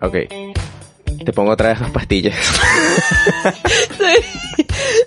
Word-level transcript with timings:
Ok. 0.00 0.16
Te 1.24 1.32
pongo 1.32 1.52
otra 1.52 1.70
vez 1.70 1.80
dos 1.80 1.90
pastillas. 1.90 2.36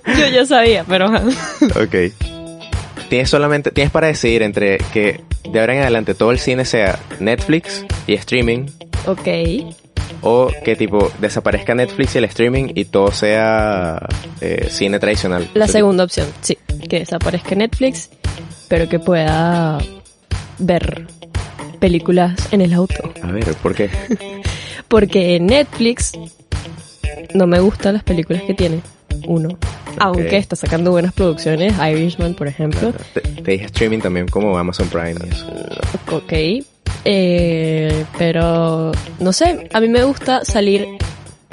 Yo 0.17 0.27
ya 0.27 0.45
sabía, 0.45 0.83
pero... 0.87 1.07
ok. 1.07 1.95
Tienes 3.09 3.29
solamente, 3.29 3.71
tienes 3.71 3.91
para 3.91 4.07
decidir 4.07 4.43
entre 4.43 4.77
que 4.93 5.21
de 5.49 5.59
ahora 5.59 5.73
en 5.75 5.81
adelante 5.81 6.13
todo 6.13 6.31
el 6.31 6.39
cine 6.39 6.65
sea 6.65 6.99
Netflix 7.19 7.85
y 8.05 8.13
streaming 8.13 8.67
ok. 9.07 9.27
o 10.21 10.51
que 10.63 10.75
tipo 10.75 11.11
desaparezca 11.19 11.73
Netflix 11.73 12.15
y 12.15 12.17
el 12.19 12.25
streaming 12.25 12.71
y 12.75 12.85
todo 12.85 13.11
sea 13.11 13.99
eh, 14.41 14.67
cine 14.69 14.99
tradicional. 14.99 15.49
La 15.53 15.67
segunda 15.67 16.03
opción, 16.03 16.27
sí. 16.41 16.57
Que 16.87 16.99
desaparezca 16.99 17.55
Netflix, 17.55 18.09
pero 18.67 18.87
que 18.87 18.99
pueda 18.99 19.79
ver 20.59 21.07
películas 21.79 22.35
en 22.51 22.61
el 22.61 22.73
auto. 22.73 23.11
A 23.23 23.31
ver, 23.31 23.45
¿por 23.55 23.73
qué? 23.73 23.89
Porque 24.89 25.39
Netflix 25.39 26.11
no 27.33 27.47
me 27.47 27.59
gustan 27.59 27.93
las 27.93 28.03
películas 28.03 28.43
que 28.43 28.53
tiene. 28.53 28.81
Uno. 29.27 29.57
Aunque 29.99 30.37
está 30.37 30.55
sacando 30.55 30.91
buenas 30.91 31.13
producciones, 31.13 31.73
Irishman, 31.77 32.33
por 32.33 32.47
ejemplo. 32.47 32.93
Te, 33.13 33.21
te 33.21 33.51
dije 33.51 33.65
streaming 33.65 33.99
también 33.99 34.27
como 34.27 34.57
Amazon 34.57 34.87
Prime 34.89 35.15
y 35.25 35.29
eso. 35.29 35.47
Ok. 36.11 36.65
Eh, 37.05 38.05
pero, 38.17 38.91
no 39.19 39.33
sé, 39.33 39.69
a 39.71 39.79
mí 39.79 39.87
me 39.87 40.03
gusta 40.03 40.43
salir, 40.43 40.85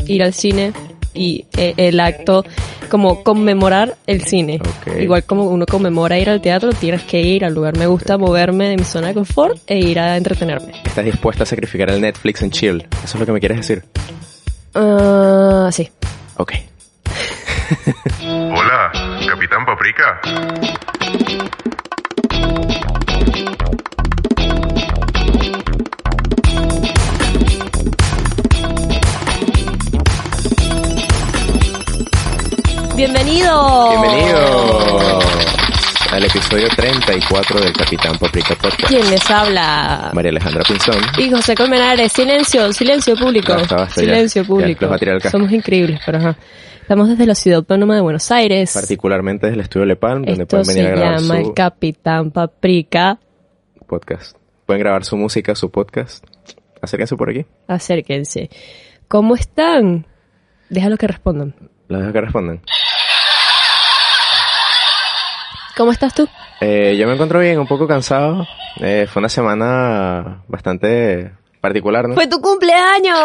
ir 0.06 0.22
al 0.22 0.34
cine 0.34 0.72
y 1.16 1.47
eh, 1.56 1.75
el 1.77 1.98
acto, 2.01 2.45
como 2.91 3.23
conmemorar 3.23 3.97
el 4.06 4.23
cine. 4.23 4.61
Igual 4.98 5.25
como 5.25 5.45
uno 5.45 5.66
conmemora 5.66 6.19
ir 6.19 6.30
al 6.30 6.41
teatro, 6.41 6.70
tienes 6.73 7.02
que 7.02 7.20
ir 7.20 7.45
al 7.45 7.55
lugar. 7.55 7.77
Me 7.77 7.87
gusta 7.87 8.19
moverme 8.19 8.69
de 8.69 8.77
mi 8.77 8.84
zona 8.84 9.09
de 9.09 9.15
confort 9.15 9.59
e 9.66 9.79
ir 9.79 9.98
a 9.98 10.16
entretenerme. 10.16 10.73
¿Estás 10.84 11.05
dispuesta 11.05 11.42
a 11.45 11.47
sacrificar 11.47 11.91
el 11.91 12.01
Netflix 12.01 12.42
en 12.42 12.51
chill? 12.51 12.87
¿Eso 13.05 13.16
es 13.16 13.20
lo 13.20 13.27
que 13.27 13.33
me 13.33 13.41
quieres 13.41 13.59
decir? 13.59 13.84
Ah, 14.75 15.70
sí. 15.73 15.91
Ok. 16.37 16.52
Hola, 18.23 18.92
Capitán 19.27 19.64
Paprika. 19.64 20.20
¡Bienvenido! 32.97 33.91
Bienvenido 33.91 35.19
al 36.12 36.25
episodio 36.25 36.66
34 36.75 37.61
del 37.61 37.72
Capitán 37.72 38.16
Paprika 38.19 38.55
Podcast. 38.55 38.89
¿Quién 38.89 39.11
les 39.11 39.30
habla? 39.30 40.11
María 40.14 40.30
Alejandra 40.30 40.62
Pinzón. 40.66 40.97
Y 41.19 41.30
José 41.30 41.55
Colmenares, 41.55 42.12
silencio, 42.12 42.72
silencio 42.72 43.14
público. 43.17 43.55
Ya. 43.69 43.89
silencio 43.91 44.42
Ya, 44.42 44.48
público. 44.48 44.78
los 44.83 44.91
va 44.92 44.97
a 44.97 44.98
tirar 44.98 45.14
al 45.17 45.20
casco. 45.22 45.36
Somos 45.39 45.52
increíbles, 45.52 46.00
pero 46.06 46.19
ajá. 46.19 46.36
Estamos 46.80 47.08
desde 47.08 47.27
la 47.27 47.34
ciudad 47.34 47.58
autónoma 47.58 47.94
de 47.97 48.00
Buenos 48.00 48.30
Aires. 48.30 48.72
Particularmente 48.72 49.47
desde 49.47 49.56
el 49.56 49.61
estudio 49.62 49.84
Le 49.86 49.97
Palm, 49.97 50.24
donde 50.24 50.42
Esto 50.44 50.56
pueden 50.56 50.67
venir 50.67 50.83
se 50.84 50.89
a 50.89 50.97
grabar 50.97 51.20
llama 51.20 51.34
su 51.42 51.48
el 51.48 51.55
Capitán 51.55 52.30
Paprika. 52.30 53.19
podcast. 53.86 54.36
Pueden 54.64 54.80
grabar 54.83 55.05
su 55.05 55.17
música, 55.17 55.55
su 55.55 55.70
podcast. 55.70 56.24
Acérquense 56.80 57.17
por 57.17 57.30
aquí. 57.30 57.44
Acérquense. 57.69 58.48
¿Cómo 59.08 59.34
están? 59.34 60.06
Déjalo 60.70 60.97
que 60.97 61.06
respondan. 61.06 61.55
Los 61.89 62.00
dejo 62.00 62.12
que 62.12 62.20
respondan. 62.20 62.61
¿Cómo 65.77 65.92
estás 65.92 66.14
tú? 66.14 66.27
Eh, 66.60 66.96
yo 66.98 67.06
me 67.06 67.12
encuentro 67.14 67.38
bien, 67.41 67.58
un 67.58 67.66
poco 67.66 67.86
cansado. 67.86 68.46
Eh, 68.80 69.06
fue 69.08 69.20
una 69.20 69.28
semana 69.28 70.42
bastante 70.48 71.33
particular, 71.60 72.08
¿no? 72.08 72.14
¡Fue 72.14 72.27
tu 72.27 72.41
cumpleaños! 72.41 73.18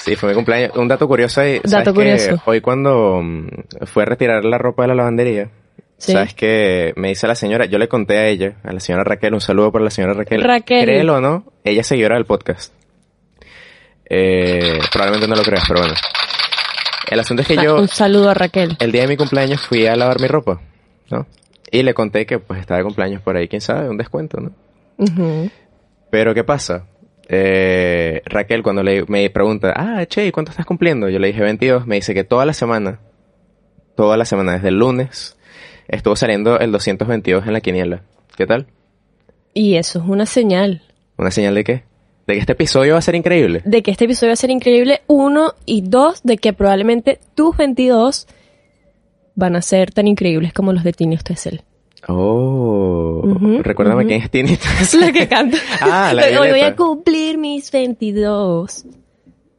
Sí, 0.00 0.16
fue 0.16 0.30
mi 0.30 0.34
cumpleaños. 0.34 0.76
Un 0.76 0.88
dato 0.88 1.06
curioso 1.06 1.40
ahí. 1.40 1.56
¿sabes 1.58 1.70
Dato 1.70 1.92
que 1.92 2.00
curioso. 2.00 2.42
Hoy 2.46 2.60
cuando 2.60 3.20
mm, 3.22 3.46
fue 3.86 4.02
a 4.02 4.06
retirar 4.06 4.44
la 4.44 4.58
ropa 4.58 4.82
de 4.82 4.88
la 4.88 4.94
lavandería, 4.96 5.50
Sí. 5.98 6.14
¿sabes 6.14 6.34
que 6.34 6.92
Me 6.96 7.08
dice 7.10 7.28
la 7.28 7.36
señora, 7.36 7.66
yo 7.66 7.78
le 7.78 7.86
conté 7.86 8.18
a 8.18 8.26
ella, 8.26 8.54
a 8.64 8.72
la 8.72 8.80
señora 8.80 9.04
Raquel, 9.04 9.34
un 9.34 9.40
saludo 9.40 9.70
para 9.70 9.84
la 9.84 9.90
señora 9.90 10.14
Raquel. 10.14 10.42
Raquel. 10.42 10.82
Créelo 10.84 11.14
o 11.14 11.20
no, 11.20 11.44
ella 11.62 11.82
es 11.82 11.86
seguidora 11.86 12.16
del 12.16 12.24
podcast. 12.24 12.72
Eh, 14.10 14.80
probablemente 14.90 15.28
no 15.28 15.36
lo 15.36 15.42
creas, 15.42 15.62
pero 15.68 15.78
bueno. 15.80 15.94
El 17.10 17.20
asunto 17.20 17.42
es 17.42 17.48
que 17.48 17.56
yo, 17.56 17.76
Un 17.76 17.88
saludo 17.88 18.30
a 18.30 18.34
Raquel. 18.34 18.76
el 18.78 18.92
día 18.92 19.02
de 19.02 19.08
mi 19.08 19.16
cumpleaños 19.16 19.60
fui 19.60 19.86
a 19.86 19.96
lavar 19.96 20.20
mi 20.20 20.28
ropa, 20.28 20.60
¿no? 21.10 21.26
Y 21.70 21.82
le 21.82 21.94
conté 21.94 22.26
que 22.26 22.38
pues 22.38 22.60
estaba 22.60 22.78
de 22.78 22.84
cumpleaños 22.84 23.22
por 23.22 23.36
ahí, 23.36 23.48
quién 23.48 23.60
sabe, 23.60 23.88
un 23.88 23.96
descuento, 23.96 24.38
¿no? 24.40 24.52
Pero 26.10 26.34
¿qué 26.34 26.44
pasa? 26.44 26.86
Eh, 27.28 28.20
Raquel 28.26 28.62
cuando 28.62 28.82
le, 28.82 29.04
me 29.06 29.28
pregunta, 29.30 29.72
ah, 29.74 30.04
che, 30.06 30.26
¿y 30.26 30.32
¿cuánto 30.32 30.50
estás 30.50 30.66
cumpliendo? 30.66 31.08
Yo 31.08 31.18
le 31.18 31.28
dije 31.28 31.40
22, 31.40 31.86
me 31.86 31.96
dice 31.96 32.12
que 32.14 32.24
toda 32.24 32.44
la 32.44 32.52
semana, 32.52 33.00
toda 33.96 34.16
la 34.16 34.24
semana, 34.26 34.52
desde 34.52 34.68
el 34.68 34.78
lunes, 34.78 35.36
estuvo 35.88 36.14
saliendo 36.14 36.58
el 36.58 36.72
222 36.72 37.46
en 37.46 37.52
la 37.52 37.60
quiniela. 37.60 38.02
¿Qué 38.36 38.46
tal? 38.46 38.66
Y 39.54 39.76
eso 39.76 39.98
es 39.98 40.04
una 40.06 40.24
señal 40.26 40.82
¿Una 41.16 41.30
señal 41.30 41.54
de 41.54 41.64
qué? 41.64 41.84
De 42.32 42.36
que 42.36 42.40
este 42.40 42.52
episodio 42.52 42.92
va 42.94 42.98
a 42.98 43.02
ser 43.02 43.14
increíble. 43.14 43.62
de 43.64 43.82
que 43.82 43.90
este 43.90 44.04
episodio 44.06 44.30
va 44.30 44.34
a 44.34 44.36
ser 44.36 44.50
increíble. 44.50 45.02
Uno, 45.06 45.52
y 45.66 45.82
dos, 45.82 46.22
de 46.24 46.36
que 46.38 46.52
probablemente 46.52 47.18
tus 47.34 47.56
22 47.56 48.26
van 49.34 49.56
a 49.56 49.62
ser 49.62 49.92
tan 49.92 50.06
increíbles 50.08 50.52
como 50.52 50.72
los 50.72 50.84
de 50.84 50.92
Tini 50.92 51.16
Stoessel. 51.16 51.62
Oh, 52.08 53.20
Ujú, 53.24 53.62
recuérdame 53.62 54.00
ujú. 54.02 54.08
quién 54.08 54.22
es 54.22 54.30
Tini. 54.30 54.52
Es 54.80 54.94
la 54.94 55.12
que 55.12 55.28
canta. 55.28 55.56
Ah, 55.80 56.12
la 56.14 56.40
Hoy 56.40 56.50
voy 56.50 56.60
a 56.60 56.74
cumplir 56.74 57.38
mis 57.38 57.70
22. 57.70 58.84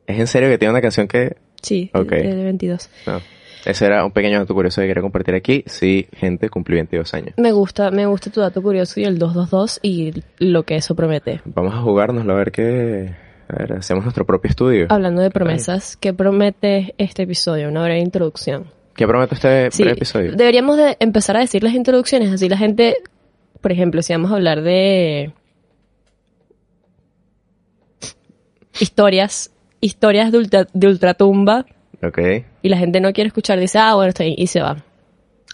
¿Es 0.07 0.19
en 0.19 0.27
serio 0.27 0.49
que 0.49 0.57
tiene 0.57 0.71
una 0.71 0.81
canción 0.81 1.07
que... 1.07 1.37
Sí, 1.61 1.89
Ok. 1.93 2.09
de, 2.11 2.35
de 2.35 2.43
22. 2.43 2.89
No. 3.07 3.21
Ese 3.65 3.85
era 3.85 4.03
un 4.05 4.11
pequeño 4.11 4.39
dato 4.39 4.53
curioso 4.53 4.81
que 4.81 4.87
quería 4.87 5.01
compartir 5.01 5.35
aquí. 5.35 5.63
Sí, 5.67 6.07
gente, 6.13 6.49
cumplí 6.49 6.75
22 6.75 7.13
años. 7.13 7.33
Me 7.37 7.51
gusta, 7.51 7.91
me 7.91 8.05
gusta 8.05 8.29
tu 8.29 8.41
dato 8.41 8.61
curioso 8.61 8.99
y 8.99 9.05
el 9.05 9.17
222 9.17 9.79
y 9.81 10.13
lo 10.39 10.63
que 10.63 10.75
eso 10.75 10.95
promete. 10.95 11.41
Vamos 11.45 11.73
a 11.73 11.77
jugárnoslo 11.77 12.33
a 12.33 12.35
ver 12.37 12.51
qué... 12.51 13.15
A 13.49 13.55
ver, 13.57 13.73
hacemos 13.73 14.03
nuestro 14.03 14.25
propio 14.25 14.49
estudio. 14.49 14.87
Hablando 14.89 15.21
de 15.21 15.29
promesas, 15.29 15.95
¿qué 15.97 16.13
promete 16.13 16.95
este 16.97 17.23
episodio? 17.23 17.67
Una 17.69 17.83
breve 17.83 17.99
introducción. 17.99 18.65
¿Qué 18.95 19.05
prometo 19.07 19.35
este 19.35 19.69
Sí, 19.71 19.83
episodio? 19.83 20.31
deberíamos 20.33 20.77
de 20.77 20.97
empezar 20.99 21.35
a 21.37 21.39
decir 21.41 21.63
las 21.63 21.73
introducciones, 21.73 22.31
así 22.31 22.47
la 22.49 22.57
gente, 22.57 22.95
por 23.61 23.71
ejemplo, 23.71 24.01
si 24.01 24.13
vamos 24.13 24.31
a 24.31 24.35
hablar 24.35 24.61
de 24.61 25.33
historias, 28.79 29.51
historias 29.81 30.31
de, 30.31 30.37
ultra- 30.37 30.67
de 30.73 30.87
ultratumba 30.87 31.65
Ok. 32.05 32.19
y 32.61 32.69
la 32.69 32.77
gente 32.77 32.99
no 32.99 33.13
quiere 33.13 33.27
escuchar, 33.27 33.59
dice, 33.59 33.79
ah, 33.79 33.95
bueno, 33.95 34.09
está 34.09 34.23
ahí, 34.23 34.35
y 34.37 34.47
se 34.47 34.61
va. 34.61 34.77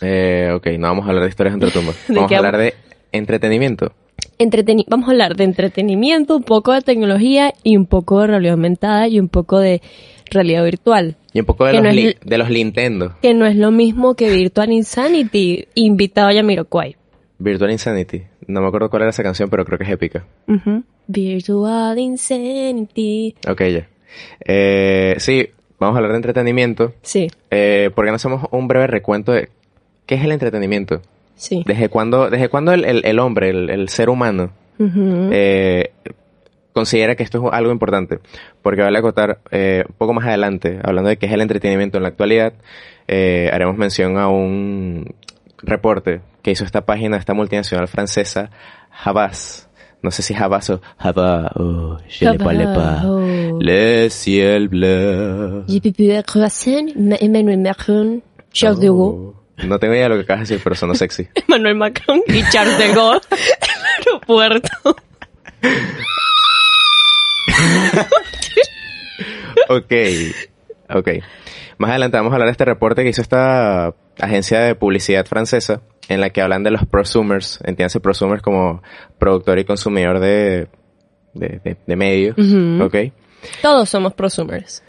Eh, 0.01 0.51
ok, 0.55 0.67
no 0.79 0.87
vamos 0.87 1.05
a 1.05 1.09
hablar 1.09 1.23
de 1.23 1.29
historias 1.29 1.53
entre 1.53 1.71
tumbas. 1.71 1.95
¿De 2.07 2.15
Vamos 2.15 2.31
a 2.31 2.37
hablar 2.37 2.57
de 2.57 2.73
entretenimiento. 3.11 3.91
Entreteni- 4.37 4.85
vamos 4.87 5.07
a 5.09 5.11
hablar 5.11 5.35
de 5.35 5.43
entretenimiento, 5.43 6.37
un 6.37 6.43
poco 6.43 6.71
de 6.73 6.81
tecnología 6.81 7.53
y 7.63 7.75
un 7.75 7.85
poco 7.85 8.21
de 8.21 8.27
realidad 8.27 8.53
aumentada 8.53 9.07
y 9.09 9.19
un 9.19 9.27
poco 9.29 9.59
de 9.59 9.81
realidad 10.31 10.63
virtual. 10.63 11.17
Y 11.33 11.41
un 11.41 11.45
poco 11.45 11.65
de 11.65 11.73
los, 11.73 11.83
no 11.83 11.91
li- 11.91 12.15
de 12.23 12.37
los 12.37 12.49
Nintendo. 12.49 13.15
Que 13.21 13.33
no 13.33 13.45
es 13.45 13.55
lo 13.55 13.71
mismo 13.71 14.15
que 14.15 14.29
Virtual 14.31 14.71
Insanity, 14.71 15.67
invitado 15.75 16.29
a 16.29 16.33
Yamiroquai. 16.33 16.95
Virtual 17.37 17.71
Insanity. 17.71 18.23
No 18.47 18.61
me 18.61 18.67
acuerdo 18.67 18.89
cuál 18.89 19.03
era 19.03 19.09
esa 19.11 19.23
canción, 19.23 19.49
pero 19.49 19.65
creo 19.65 19.77
que 19.77 19.83
es 19.85 19.89
épica. 19.91 20.25
Virtual 21.07 21.97
Insanity. 21.99 23.35
Ok, 23.49 23.61
ya. 23.63 23.87
Eh, 24.45 25.15
sí, 25.17 25.47
vamos 25.79 25.95
a 25.95 25.97
hablar 25.99 26.11
de 26.11 26.17
entretenimiento. 26.17 26.93
Sí, 27.01 27.27
Eh, 27.51 27.89
¿Por 27.95 28.05
qué 28.05 28.11
no 28.11 28.15
hacemos 28.15 28.47
un 28.51 28.67
breve 28.67 28.87
recuento 28.87 29.31
de 29.31 29.49
qué 30.05 30.15
es 30.15 30.23
el 30.23 30.31
entretenimiento? 30.31 31.01
sí. 31.35 31.63
¿Desde 31.65 31.87
cuándo, 31.89 32.29
desde 32.29 32.49
cuándo 32.49 32.73
el, 32.73 32.83
el- 32.85 33.05
el 33.05 33.19
hombre, 33.19 33.49
el, 33.49 33.69
el 33.69 33.89
ser 33.89 34.09
humano, 34.09 34.51
eh, 35.31 35.91
considera 36.73 37.15
que 37.15 37.23
esto 37.23 37.45
es 37.47 37.53
algo 37.53 37.71
importante? 37.71 38.19
Porque 38.61 38.81
vale 38.81 38.97
acotar 38.99 39.39
eh, 39.51 39.83
un 39.87 39.95
poco 39.95 40.13
más 40.13 40.25
adelante, 40.27 40.79
hablando 40.83 41.09
de 41.09 41.17
qué 41.17 41.25
es 41.27 41.31
el 41.31 41.41
entretenimiento 41.41 41.97
en 41.97 42.03
la 42.03 42.09
actualidad, 42.09 42.53
eh, 43.07 43.49
haremos 43.53 43.77
mención 43.77 44.17
a 44.17 44.27
un 44.27 45.13
reporte 45.61 46.21
que 46.41 46.51
hizo 46.51 46.63
esta 46.65 46.81
página, 46.85 47.17
esta 47.17 47.33
multinacional 47.33 47.87
francesa, 47.87 48.49
Havas. 49.03 49.68
No 50.01 50.11
sé 50.11 50.21
si 50.21 50.33
Havas 50.33 50.69
o 50.69 50.81
Havas. 50.97 51.51
Oh, 51.55 51.97
je 52.07 52.25
ne 52.25 52.37
parle 52.37 52.63
pas. 52.73 53.03
Oh. 53.05 53.57
Le 53.59 54.09
ciel 54.09 54.69
bleu. 54.69 55.65
J'ai 55.67 55.81
pu 55.81 55.91
voir 55.97 56.23
Croissant, 56.23 56.87
Ma- 56.95 57.17
Emmanuel 57.19 57.57
Macron, 57.59 58.21
Charles 58.53 58.79
de 58.79 58.87
Gaulle. 58.87 59.19
Oh, 59.19 59.35
No 59.67 59.77
tengo 59.77 59.93
idea 59.93 60.03
de 60.03 60.09
lo 60.09 60.15
que 60.15 60.21
acabas 60.21 60.47
de 60.47 60.53
decir, 60.55 60.63
pero 60.63 60.75
sonó 60.75 60.95
sexy. 60.95 61.27
Emmanuel 61.47 61.75
Macron 61.75 62.21
y 62.27 62.41
Charles 62.49 62.77
de 62.77 62.93
Gaulle 62.93 63.19
en 63.31 63.37
el 63.67 64.05
aeropuerto. 64.07 64.95
ok, 69.69 69.93
ok. 70.95 71.07
Más 71.77 71.89
adelante 71.91 72.17
vamos 72.17 72.31
a 72.31 72.35
hablar 72.35 72.47
de 72.47 72.51
este 72.51 72.65
reporte 72.65 73.03
que 73.03 73.09
hizo 73.09 73.21
esta 73.21 73.93
agencia 74.19 74.59
de 74.61 74.75
publicidad 74.75 75.25
francesa 75.25 75.81
en 76.09 76.19
la 76.19 76.31
que 76.31 76.41
hablan 76.41 76.63
de 76.63 76.71
los 76.71 76.85
prosumers, 76.85 77.59
entiéndase 77.63 77.99
prosumers 78.01 78.41
como 78.41 78.81
productor 79.17 79.59
y 79.59 79.63
consumidor 79.65 80.19
de 80.19 80.67
de, 81.33 81.61
de- 81.63 81.77
de 81.87 81.95
medios. 81.95 82.35
¿ok? 82.81 82.95
Todos 83.61 83.87
somos 83.89 84.13
prosumers. 84.13 84.83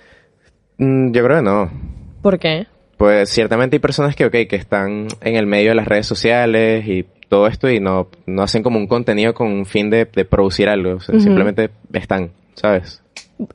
Mm, 0.79 1.13
yo 1.13 1.23
creo 1.23 1.37
que 1.37 1.43
no. 1.45 1.71
¿Por 2.23 2.39
qué? 2.39 2.67
Pues 2.97 3.29
ciertamente 3.31 3.77
hay 3.77 3.81
personas 3.81 4.17
que, 4.17 4.25
ok, 4.27 4.33
que 4.49 4.57
están 4.57 5.07
en 5.21 5.37
el 5.37 5.47
medio 5.47 5.71
de 5.71 5.75
las 5.77 5.87
redes 5.87 6.07
sociales 6.07 6.85
y 6.87 7.07
todo 7.29 7.47
esto 7.47 7.71
y 7.71 7.79
no, 7.81 8.09
no 8.27 8.43
hacen 8.43 8.63
como 8.63 8.79
un 8.79 8.87
contenido 8.89 9.33
con 9.35 9.47
un 9.49 9.65
fin 9.67 9.89
de, 9.91 10.05
de 10.07 10.25
producir 10.25 10.69
algo. 10.69 10.95
O 10.97 11.01
sea, 11.01 11.15
Ujú. 11.15 11.23
simplemente 11.25 11.71
están, 11.93 12.33
¿sabes? 12.55 13.03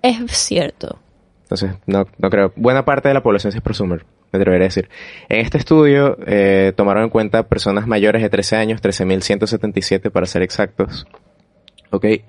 Es 0.01 0.31
cierto. 0.31 0.97
Entonces, 1.43 1.71
no, 1.85 2.05
no 2.17 2.29
creo. 2.29 2.53
Buena 2.55 2.85
parte 2.85 3.07
de 3.09 3.13
la 3.13 3.21
población 3.21 3.53
es 3.53 3.61
prosumer, 3.61 4.03
me 4.35 4.41
atrevería 4.41 4.65
a 4.65 4.69
decir. 4.69 4.89
En 5.29 5.39
este 5.39 5.57
estudio 5.57 6.17
eh, 6.25 6.73
tomaron 6.75 7.03
en 7.03 7.09
cuenta 7.09 7.47
personas 7.47 7.87
mayores 7.87 8.21
de 8.21 8.29
13 8.29 8.55
años, 8.55 8.81
13.177 8.81 10.11
para 10.11 10.25
ser 10.25 10.41
exactos. 10.41 11.05
¿Ok? 11.91 12.05
Y- 12.05 12.21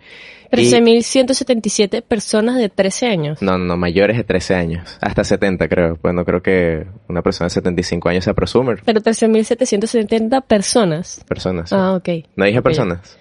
13.177 0.52 2.02
personas 2.02 2.56
de 2.56 2.68
13 2.68 3.06
años. 3.08 3.42
No, 3.42 3.58
no, 3.58 3.76
mayores 3.76 4.16
de 4.16 4.24
13 4.24 4.54
años. 4.54 4.96
Hasta 5.00 5.24
70 5.24 5.68
creo. 5.68 5.96
Pues 5.96 6.14
no 6.14 6.24
creo 6.24 6.42
que 6.42 6.86
una 7.08 7.22
persona 7.22 7.46
de 7.46 7.50
75 7.50 8.08
años 8.08 8.24
sea 8.24 8.34
prosumer. 8.34 8.80
Pero 8.84 9.00
13.770 9.00 10.44
personas. 10.44 11.24
Personas. 11.28 11.70
sí. 11.70 11.76
Ah, 11.76 11.94
ok. 11.94 12.08
No 12.36 12.44
dije 12.44 12.62
personas. 12.62 13.18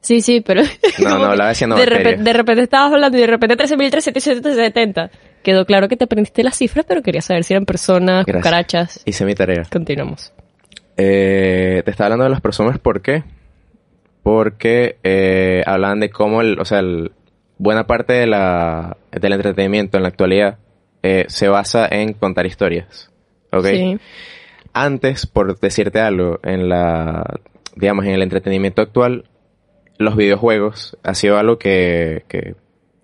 Sí, 0.00 0.20
sí, 0.20 0.40
pero... 0.40 0.62
No, 0.98 1.18
no, 1.18 1.24
hablaba 1.26 1.50
diciendo 1.50 1.74
de 1.76 1.86
repente, 1.86 2.22
de 2.22 2.32
repente 2.32 2.62
estabas 2.62 2.92
hablando 2.92 3.18
y 3.18 3.20
de 3.22 3.26
repente 3.26 3.56
13.370. 3.56 5.10
Quedó 5.46 5.64
claro 5.64 5.86
que 5.88 5.96
te 5.96 6.02
aprendiste 6.02 6.42
las 6.42 6.56
cifras, 6.56 6.84
pero 6.88 7.02
quería 7.02 7.22
saber 7.22 7.44
si 7.44 7.54
eran 7.54 7.66
personas, 7.66 8.26
Gracias. 8.26 8.42
cucarachas. 8.42 9.02
Hice 9.04 9.24
mi 9.24 9.36
tarea. 9.36 9.62
Continuamos. 9.70 10.32
Eh, 10.96 11.82
te 11.84 11.90
estaba 11.92 12.06
hablando 12.06 12.24
de 12.24 12.30
los 12.30 12.40
prosumers, 12.40 12.80
¿por 12.80 13.00
qué? 13.00 13.22
Porque 14.24 14.96
eh, 15.04 15.62
hablaban 15.64 16.00
de 16.00 16.10
cómo, 16.10 16.40
el, 16.40 16.58
o 16.58 16.64
sea, 16.64 16.80
el- 16.80 17.12
buena 17.58 17.86
parte 17.86 18.14
de 18.14 18.26
la, 18.26 18.96
del 19.12 19.32
entretenimiento 19.34 19.96
en 19.96 20.02
la 20.02 20.08
actualidad 20.08 20.58
eh, 21.04 21.26
se 21.28 21.46
basa 21.46 21.86
en 21.88 22.12
contar 22.14 22.44
historias. 22.46 23.12
¿Ok? 23.52 23.66
Sí. 23.66 23.98
Antes, 24.72 25.26
por 25.28 25.56
decirte 25.60 26.00
algo, 26.00 26.40
en 26.42 26.68
la, 26.68 27.24
digamos, 27.76 28.04
en 28.04 28.10
el 28.14 28.22
entretenimiento 28.22 28.82
actual, 28.82 29.26
los 29.96 30.16
videojuegos 30.16 30.98
ha 31.04 31.14
sido 31.14 31.38
algo 31.38 31.56
que, 31.56 32.24
que, 32.26 32.56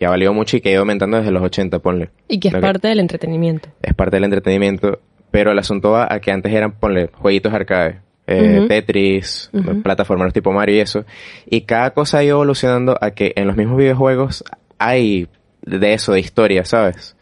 que 0.02 0.06
ha 0.06 0.10
valido 0.10 0.34
mucho 0.34 0.56
y 0.56 0.60
que 0.60 0.70
ha 0.70 0.72
ido 0.72 0.80
aumentando 0.80 1.16
desde 1.18 1.30
los 1.30 1.44
80, 1.44 1.78
ponle. 1.78 2.10
Y 2.26 2.40
que 2.40 2.48
es 2.48 2.54
parte 2.54 2.88
del 2.88 2.98
entretenimiento. 2.98 3.68
Es 3.80 3.94
parte 3.94 4.16
del 4.16 4.24
entretenimiento, 4.24 4.98
pero 5.30 5.52
el 5.52 5.58
asunto 5.60 5.92
va 5.92 6.12
a 6.12 6.18
que 6.18 6.32
antes 6.32 6.52
eran, 6.52 6.72
ponle, 6.72 7.08
jueguitos 7.12 7.52
arcade. 7.54 8.00
eh. 8.26 8.64
Tetris, 8.66 9.48
plataformas 9.84 10.32
tipo 10.32 10.50
Mario 10.50 10.74
y 10.74 10.80
eso. 10.80 11.04
Y 11.48 11.60
cada 11.60 11.92
cosa 11.92 12.18
ha 12.18 12.24
ido 12.24 12.34
evolucionando 12.38 12.98
a 13.00 13.12
que 13.12 13.32
en 13.36 13.46
los 13.46 13.56
mismos 13.56 13.76
videojuegos 13.76 14.42
hay 14.76 15.28
de 15.64 15.92
eso, 15.92 16.12
de 16.14 16.18
historia, 16.18 16.64
¿sabes? 16.64 17.14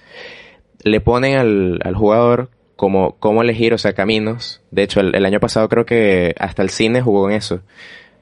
Le 0.83 1.03
ponen 1.03 1.37
al, 1.37 1.81
al 1.85 1.94
jugador 1.94 2.49
como 2.76 3.17
cómo 3.19 3.43
elegir, 3.43 3.75
o 3.75 3.79
sea, 3.79 3.93
caminos. 3.93 4.62
De 4.71 4.85
hecho, 4.85 5.00
el, 5.00 5.15
el 5.15 5.26
año 5.26 5.38
pasado 5.38 5.69
creo 5.69 5.85
que 5.85 6.35
hasta 6.38 6.62
el 6.62 6.71
cine 6.71 7.03
jugó 7.03 7.29
en 7.29 7.37
eso. 7.37 7.61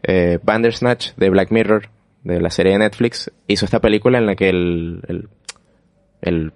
Eh, 0.03 0.41
Bandersnatch 0.43 1.13
de 1.17 1.31
Black 1.31 1.53
Mirror, 1.53 1.91
de 2.23 2.41
la 2.41 2.51
serie 2.51 2.73
de 2.73 2.79
Netflix, 2.79 3.31
hizo 3.47 3.65
esta 3.65 3.81
película 3.81 4.19
en 4.19 4.27
la 4.27 4.35
que 4.35 4.49
el, 4.49 5.01
el, 5.09 5.29
el 6.21 6.53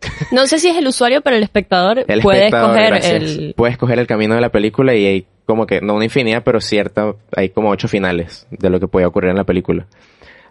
No 0.32 0.46
sé 0.46 0.58
si 0.58 0.68
es 0.68 0.76
el 0.76 0.86
usuario, 0.86 1.22
pero 1.22 1.36
el 1.36 1.42
espectador 1.42 2.04
el 2.06 2.20
puede 2.20 2.46
espectador, 2.46 2.70
escoger 2.70 2.90
gracias, 2.90 3.38
el... 3.38 3.54
puede 3.56 3.72
escoger 3.72 3.98
el 3.98 4.06
camino 4.06 4.34
de 4.34 4.40
la 4.40 4.50
película 4.50 4.94
y 4.94 5.06
hay 5.06 5.26
como 5.46 5.66
que, 5.66 5.80
no 5.80 5.94
una 5.94 6.04
infinidad, 6.04 6.42
pero 6.42 6.60
cierta, 6.60 7.14
hay 7.34 7.50
como 7.50 7.70
ocho 7.70 7.86
finales 7.86 8.46
de 8.50 8.68
lo 8.68 8.80
que 8.80 8.88
puede 8.88 9.06
ocurrir 9.06 9.30
en 9.30 9.36
la 9.36 9.44
película. 9.44 9.86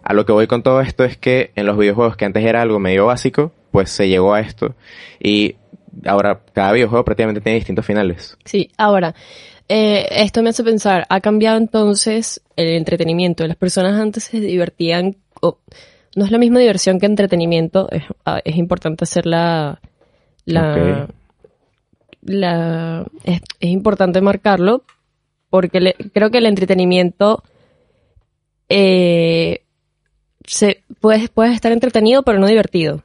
A 0.02 0.14
lo 0.14 0.24
que 0.24 0.32
voy 0.32 0.46
con 0.46 0.62
todo 0.62 0.80
esto 0.80 1.04
es 1.04 1.18
que 1.18 1.50
en 1.54 1.66
los 1.66 1.76
videojuegos 1.76 2.16
que 2.16 2.24
antes 2.24 2.44
era 2.44 2.62
algo 2.62 2.78
medio 2.78 3.06
básico, 3.06 3.52
pues 3.72 3.90
se 3.90 4.08
llegó 4.08 4.32
a 4.32 4.40
esto 4.40 4.74
y 5.20 5.56
ahora 6.06 6.40
cada 6.54 6.72
videojuego 6.72 7.04
prácticamente 7.04 7.40
tiene 7.40 7.56
distintos 7.56 7.84
finales. 7.84 8.38
Sí, 8.44 8.70
ahora, 8.78 9.14
eh, 9.68 10.06
esto 10.10 10.42
me 10.42 10.50
hace 10.50 10.62
pensar, 10.64 11.06
¿ha 11.08 11.20
cambiado 11.20 11.56
entonces 11.58 12.40
el 12.56 12.68
entretenimiento? 12.68 13.46
Las 13.46 13.56
personas 13.56 14.00
antes 14.00 14.24
se 14.24 14.40
divertían, 14.40 15.16
o- 15.40 15.58
no 16.14 16.24
es 16.24 16.30
la 16.30 16.38
misma 16.38 16.60
diversión 16.60 16.98
que 17.00 17.06
entretenimiento, 17.06 17.88
es, 17.90 18.02
ah, 18.24 18.40
es 18.44 18.56
importante 18.56 19.04
hacer 19.04 19.26
la... 19.26 19.80
la, 22.22 23.04
es, 23.24 23.40
es 23.60 23.70
importante 23.70 24.20
marcarlo, 24.20 24.84
porque 25.50 25.80
le- 25.80 25.94
creo 26.12 26.30
que 26.30 26.38
el 26.38 26.46
entretenimiento 26.46 27.42
eh, 28.68 29.62
se, 30.46 30.82
puedes, 31.00 31.28
puedes 31.28 31.54
estar 31.54 31.72
entretenido 31.72 32.22
pero 32.22 32.38
no 32.38 32.46
divertido. 32.46 33.02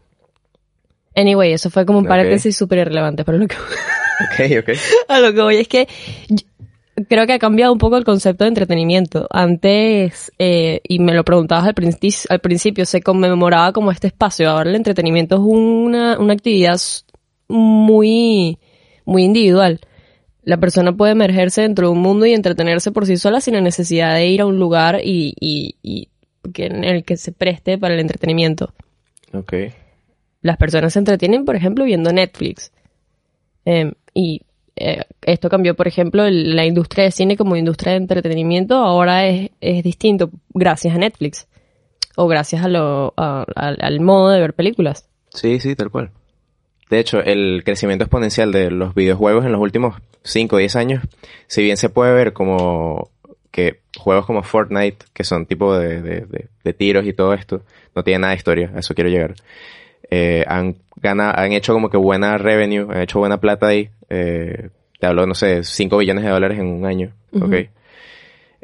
Anyway, 1.16 1.52
eso 1.54 1.70
fue 1.70 1.86
como 1.86 2.00
un 2.00 2.06
paréntesis 2.10 2.56
súper 2.56 2.80
irrelevante, 2.80 3.26
pero 3.26 3.38
lo 3.38 3.48
que 3.48 3.56
Ok, 3.58 4.60
ok. 4.70 4.78
a 5.10 5.20
lo 5.20 5.34
que 5.34 5.42
voy 5.42 5.58
es 5.58 5.68
que 5.68 5.88
creo 7.08 7.26
que 7.26 7.34
ha 7.34 7.40
cambiado 7.40 7.72
un 7.74 7.78
poco 7.78 7.98
el 7.98 8.04
concepto 8.04 8.44
de 8.44 8.50
entretenimiento. 8.50 9.28
Antes, 9.30 10.32
eh, 10.40 10.82
y 10.88 11.00
me 11.00 11.14
lo 11.14 11.24
preguntabas 11.24 11.68
al, 11.68 11.76
princi- 11.76 12.26
al 12.30 12.40
principio, 12.40 12.86
se 12.86 13.02
conmemoraba 13.02 13.72
como 13.74 13.92
este 13.92 14.08
espacio. 14.08 14.50
Ahora 14.50 14.70
el 14.70 14.76
entretenimiento 14.76 15.36
es 15.36 15.42
una, 15.42 16.20
una 16.20 16.34
actividad 16.34 16.80
muy, 17.48 18.58
muy 19.06 19.24
individual. 19.24 19.80
La 20.44 20.58
persona 20.58 20.92
puede 20.92 21.12
emergerse 21.12 21.62
dentro 21.62 21.88
de 21.88 21.94
un 21.94 22.02
mundo 22.02 22.26
y 22.26 22.34
entretenerse 22.34 22.92
por 22.92 23.06
sí 23.06 23.18
sola 23.18 23.42
sin 23.42 23.54
la 23.54 23.62
necesidad 23.62 24.16
de 24.16 24.28
ir 24.28 24.42
a 24.42 24.46
un 24.46 24.58
lugar 24.58 25.02
y, 25.04 25.36
y, 25.40 25.76
y 25.84 26.10
que, 26.52 26.66
en 26.66 26.84
el 26.84 27.04
que 27.04 27.18
se 27.18 27.32
preste 27.32 27.78
para 27.78 27.94
el 27.94 28.00
entretenimiento. 28.00 28.74
Ok. 29.34 29.54
Las 30.42 30.58
personas 30.58 30.94
se 30.94 31.00
entretienen, 31.00 31.46
por 31.46 31.56
ejemplo, 31.56 31.84
viendo 31.86 32.12
Netflix. 32.12 32.72
Eh, 33.66 33.92
y 34.16 34.42
eh, 34.76 35.04
esto 35.24 35.50
cambió, 35.50 35.76
por 35.76 35.88
ejemplo, 35.88 36.24
la 36.30 36.66
industria 36.66 37.04
de 37.06 37.12
cine 37.12 37.38
como 37.38 37.56
industria 37.56 37.92
de 37.94 37.98
entretenimiento 38.00 38.76
ahora 38.76 39.28
es, 39.28 39.52
es 39.62 39.84
distinto 39.84 40.30
gracias 40.54 40.96
a 40.96 40.98
Netflix 40.98 41.48
o 42.16 42.28
gracias 42.28 42.64
a 42.64 42.68
lo, 42.68 43.14
a- 43.18 43.46
al- 43.56 44.00
modo 44.00 44.30
de 44.30 44.40
ver 44.40 44.54
películas. 44.54 45.08
Sí, 45.34 45.60
sí, 45.60 45.76
tal 45.76 45.90
cual. 45.92 46.12
De 46.90 47.00
hecho, 47.00 47.20
el 47.22 47.64
crecimiento 47.64 48.04
exponencial 48.04 48.52
de 48.52 48.70
los 48.70 48.94
videojuegos 48.96 49.46
en 49.46 49.54
los 49.54 49.62
últimos 49.62 49.96
5 50.24 50.58
o 50.58 50.60
10 50.60 50.76
años, 50.76 51.04
si 51.48 51.64
bien 51.64 51.78
se 51.78 51.90
puede 51.90 52.14
ver 52.14 52.34
como 52.34 53.10
que 53.50 53.80
juegos 53.98 54.26
como 54.26 54.44
Fortnite, 54.44 55.06
que 55.14 55.24
son 55.24 55.46
tipo 55.46 55.78
de, 55.78 56.02
de- 56.02 56.22
de- 56.26 56.48
de 56.64 56.74
tiros 56.74 57.06
y 57.06 57.14
todo 57.14 57.34
esto, 57.34 57.62
no 57.96 58.04
tienen 58.04 58.22
nada 58.22 58.32
de 58.32 58.38
historia, 58.38 58.72
a 58.76 58.80
eso 58.80 58.94
quiero 58.94 59.10
llegar. 59.10 59.36
Eh, 60.12 60.44
han, 60.48 60.76
gana, 60.98 61.32
han 61.32 61.54
hecho 61.54 61.74
como 61.74 61.90
que 61.90 61.98
buena 61.98 62.38
revenue, 62.38 62.86
han 62.90 63.02
hecho 63.02 63.20
buena 63.20 63.40
plata 63.40 63.68
ahí. 63.68 63.90
Eh, 64.10 64.70
te 65.00 65.08
hablo, 65.08 65.26
no 65.26 65.34
sé, 65.34 65.64
5 65.64 65.98
billones 65.98 66.24
de 66.24 66.30
dólares 66.30 66.60
en 66.60 66.68
un 66.68 66.86
año, 66.86 67.14
Ujú. 67.32 67.46
¿ok? 67.46 67.54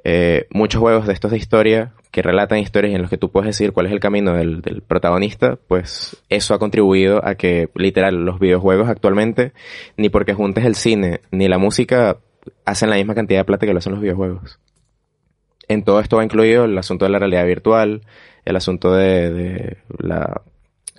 Eh, 0.03 0.45
muchos 0.51 0.79
juegos 0.79 1.07
de 1.07 1.13
estos 1.13 1.31
de 1.31 1.37
historia 1.37 1.93
que 2.11 2.21
relatan 2.21 2.59
historias 2.59 2.93
en 2.93 3.01
los 3.01 3.09
que 3.09 3.17
tú 3.17 3.31
puedes 3.31 3.47
decir 3.47 3.73
cuál 3.73 3.87
es 3.87 3.91
el 3.91 3.99
camino 3.99 4.33
del, 4.33 4.61
del 4.61 4.81
protagonista, 4.81 5.57
pues 5.67 6.17
eso 6.29 6.53
ha 6.53 6.59
contribuido 6.59 7.25
a 7.25 7.35
que 7.35 7.69
literal 7.75 8.23
los 8.23 8.39
videojuegos 8.39 8.89
actualmente, 8.89 9.51
ni 9.97 10.09
porque 10.09 10.33
juntes 10.33 10.65
el 10.65 10.75
cine 10.75 11.21
ni 11.31 11.47
la 11.47 11.57
música, 11.57 12.17
hacen 12.65 12.89
la 12.89 12.95
misma 12.95 13.15
cantidad 13.15 13.39
de 13.39 13.45
plata 13.45 13.65
que 13.65 13.73
lo 13.73 13.79
hacen 13.79 13.93
los 13.93 14.01
videojuegos. 14.01 14.59
En 15.67 15.83
todo 15.83 15.99
esto 15.99 16.17
va 16.17 16.23
incluido 16.23 16.65
el 16.65 16.77
asunto 16.77 17.05
de 17.05 17.11
la 17.11 17.19
realidad 17.19 17.45
virtual, 17.45 18.01
el 18.45 18.55
asunto 18.55 18.93
de, 18.93 19.31
de 19.31 19.77
la, 19.99 20.41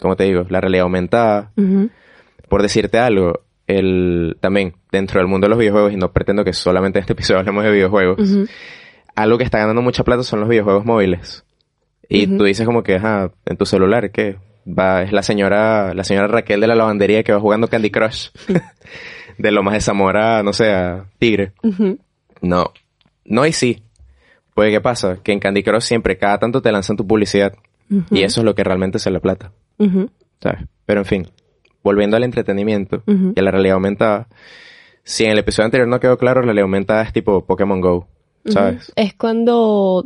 ¿cómo 0.01 0.17
te 0.17 0.25
digo? 0.25 0.45
La 0.49 0.61
realidad 0.61 0.85
aumentada, 0.85 1.53
por 2.49 2.63
decirte 2.63 2.99
algo, 2.99 3.41
el, 3.67 4.37
también 4.41 4.75
dentro 4.91 5.21
del 5.21 5.29
mundo 5.29 5.47
de 5.47 5.51
los 5.51 5.59
videojuegos, 5.59 5.93
y 5.93 5.97
no 5.97 6.13
pretendo 6.13 6.45
que 6.45 6.53
solamente 6.53 6.99
en 6.99 7.03
este 7.03 7.13
episodio 7.13 7.41
hablemos 7.41 7.65
de 7.65 7.71
videojuegos, 7.71 8.19
algo 9.15 9.39
que 9.39 9.45
está 9.45 9.59
ganando 9.59 9.83
mucha 9.83 10.05
plata 10.05 10.23
son 10.23 10.41
los 10.41 10.49
videojuegos 10.49 10.85
móviles. 10.85 11.45
Y 12.09 12.27
tú 12.27 12.45
dices 12.45 12.65
como 12.65 12.83
que, 12.83 12.97
ajá, 12.97 13.33
en 13.45 13.57
tu 13.57 13.67
celular, 13.67 14.11
¿qué? 14.11 14.37
Va, 14.67 15.03
es 15.03 15.13
la 15.13 15.23
señora, 15.23 15.93
la 15.95 16.05
señora 16.05 16.27
Raquel 16.27 16.61
de 16.61 16.67
la 16.67 16.75
lavandería 16.75 17.23
que 17.23 17.33
va 17.33 17.41
jugando 17.41 17.69
Candy 17.69 17.91
Crush. 17.91 18.31
de 19.39 19.51
lo 19.53 19.63
más 19.63 19.75
de 19.75 19.81
Zamora, 19.81 20.43
no 20.43 20.53
sé, 20.53 20.71
a 20.71 21.07
Tigre. 21.19 21.53
No. 22.41 22.73
No 23.25 23.47
y 23.47 23.53
sí. 23.53 23.83
Pues, 24.55 24.71
¿qué 24.71 24.81
pasa? 24.81 25.19
Que 25.23 25.33
en 25.33 25.39
Candy 25.39 25.63
Crush 25.63 25.83
siempre, 25.83 26.19
cada 26.19 26.39
tanto 26.39 26.61
te 26.61 26.73
lanzan 26.73 26.97
tu 26.97 27.07
publicidad. 27.07 27.55
Y 28.11 28.23
eso 28.23 28.41
es 28.41 28.45
lo 28.45 28.55
que 28.55 28.65
realmente 28.65 28.99
es 28.99 29.07
la 29.07 29.21
plata. 29.21 29.53
¿Sabes? 30.41 30.61
Pero 30.87 31.01
en 31.01 31.07
fin, 31.07 31.29
volviendo 31.83 32.17
al 32.17 32.25
entretenimiento 32.25 33.03
y 33.07 33.39
a 33.39 33.43
la 33.43 33.51
realidad 33.51 33.75
aumentada, 33.75 34.29
si 35.05 35.25
en 35.25 35.31
el 35.33 35.39
episodio 35.39 35.67
anterior 35.67 35.89
no 35.89 36.01
quedó 36.01 36.19
claro, 36.19 36.41
la 36.41 36.47
realidad 36.47 36.65
aumentada 36.65 37.03
es 37.03 37.13
tipo 37.13 37.45
Pokémon 37.47 37.81
Go, 37.81 38.09
¿sabes? 38.47 38.93
Es 38.97 39.15
cuando 39.15 40.05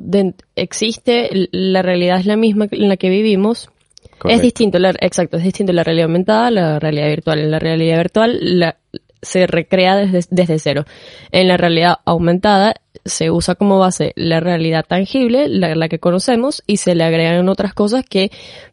existe, 0.56 1.48
la 1.52 1.82
realidad 1.82 2.20
es 2.20 2.26
la 2.26 2.36
misma 2.36 2.66
en 2.70 2.88
la 2.88 2.96
que 2.96 3.08
vivimos. 3.10 3.70
Correcto. 4.18 4.36
Es 4.36 4.42
distinto, 4.42 4.78
la- 4.78 4.94
exacto, 5.00 5.36
es 5.36 5.44
distinto 5.44 5.72
la 5.72 5.82
realidad 5.84 6.06
aumentada 6.06 6.46
a 6.46 6.50
la 6.50 6.78
realidad 6.78 7.08
virtual. 7.08 7.38
En 7.40 7.50
la 7.50 7.58
realidad 7.58 7.96
virtual, 7.98 8.38
la, 8.58 8.76
se 9.20 9.46
recrea 9.48 9.96
desde, 9.96 10.20
desde 10.30 10.58
cero. 10.60 10.84
En 11.32 11.48
la 11.48 11.56
realidad 11.56 11.96
aumentada 12.04 12.74
se 13.04 13.30
usa 13.32 13.56
como 13.56 13.78
base 13.80 14.12
la 14.14 14.38
realidad 14.38 14.84
tangible, 14.86 15.48
la, 15.48 15.74
la 15.74 15.88
que 15.88 15.98
conocemos, 15.98 16.62
y 16.68 16.76
se 16.76 16.94
le 16.94 17.02
agregan 17.04 17.48
otras 17.48 17.74
cosas 17.74 18.04
que 18.08 18.30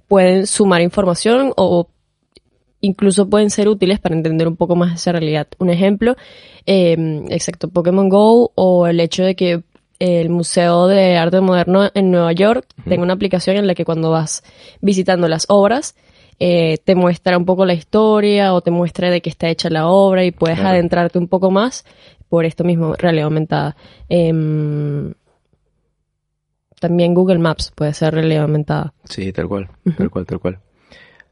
pueden 0.10 0.46
sumar 0.48 0.82
información 0.82 1.54
o 1.56 1.88
incluso 2.82 3.30
pueden 3.30 3.50
ser 3.50 3.70
útiles 3.70 4.00
para 4.00 4.16
entender 4.16 4.48
un 4.48 4.58
poco 4.58 4.76
más 4.76 4.96
esa 4.96 5.14
realidad. 5.14 5.48
Un 5.60 5.70
ejemplo, 5.70 6.16
eh, 6.66 7.24
exacto, 7.30 7.70
Pokémon 7.70 8.10
Go 8.10 8.52
o 8.56 8.88
el 8.88 9.00
hecho 9.00 9.24
de 9.24 9.36
que 9.36 9.64
el 10.00 10.30
Museo 10.30 10.88
de 10.88 11.18
Arte 11.18 11.42
Moderno 11.42 11.90
en 11.94 12.12
Nueva 12.12 12.32
York 12.32 12.66
tenga 12.88 13.04
una 13.04 13.14
aplicación 13.14 13.58
en 13.58 13.68
la 13.68 13.76
que 13.76 13.86
cuando 13.86 14.12
vas 14.12 14.44
visitando 14.82 15.28
las 15.28 15.46
obras, 15.50 15.96
eh, 16.40 16.78
te 16.86 16.96
muestra 16.96 17.38
un 17.38 17.44
poco 17.46 17.66
la 17.66 17.74
historia 17.74 18.54
o 18.54 18.62
te 18.62 18.72
muestra 18.72 19.10
de 19.12 19.22
qué 19.22 19.30
está 19.30 19.50
hecha 19.50 19.70
la 19.70 19.88
obra 19.90 20.24
y 20.24 20.32
puedes 20.32 20.58
Claro. 20.58 20.74
adentrarte 20.76 21.20
un 21.20 21.28
poco 21.28 21.52
más 21.52 21.84
por 22.30 22.46
esto 22.46 22.64
mismo, 22.64 22.94
realidad 22.94 23.26
aumentada. 23.26 23.76
Em, 24.08 25.14
también 26.80 27.14
Google 27.14 27.40
Maps 27.40 27.72
puede 27.76 27.94
ser 27.94 28.14
realidad 28.14 28.44
aumentada. 28.44 28.94
Sí, 29.06 29.32
tal 29.32 29.48
cual, 29.48 29.70
tal 29.98 30.10
cual, 30.10 30.26
tal 30.26 30.40
cual. 30.40 30.60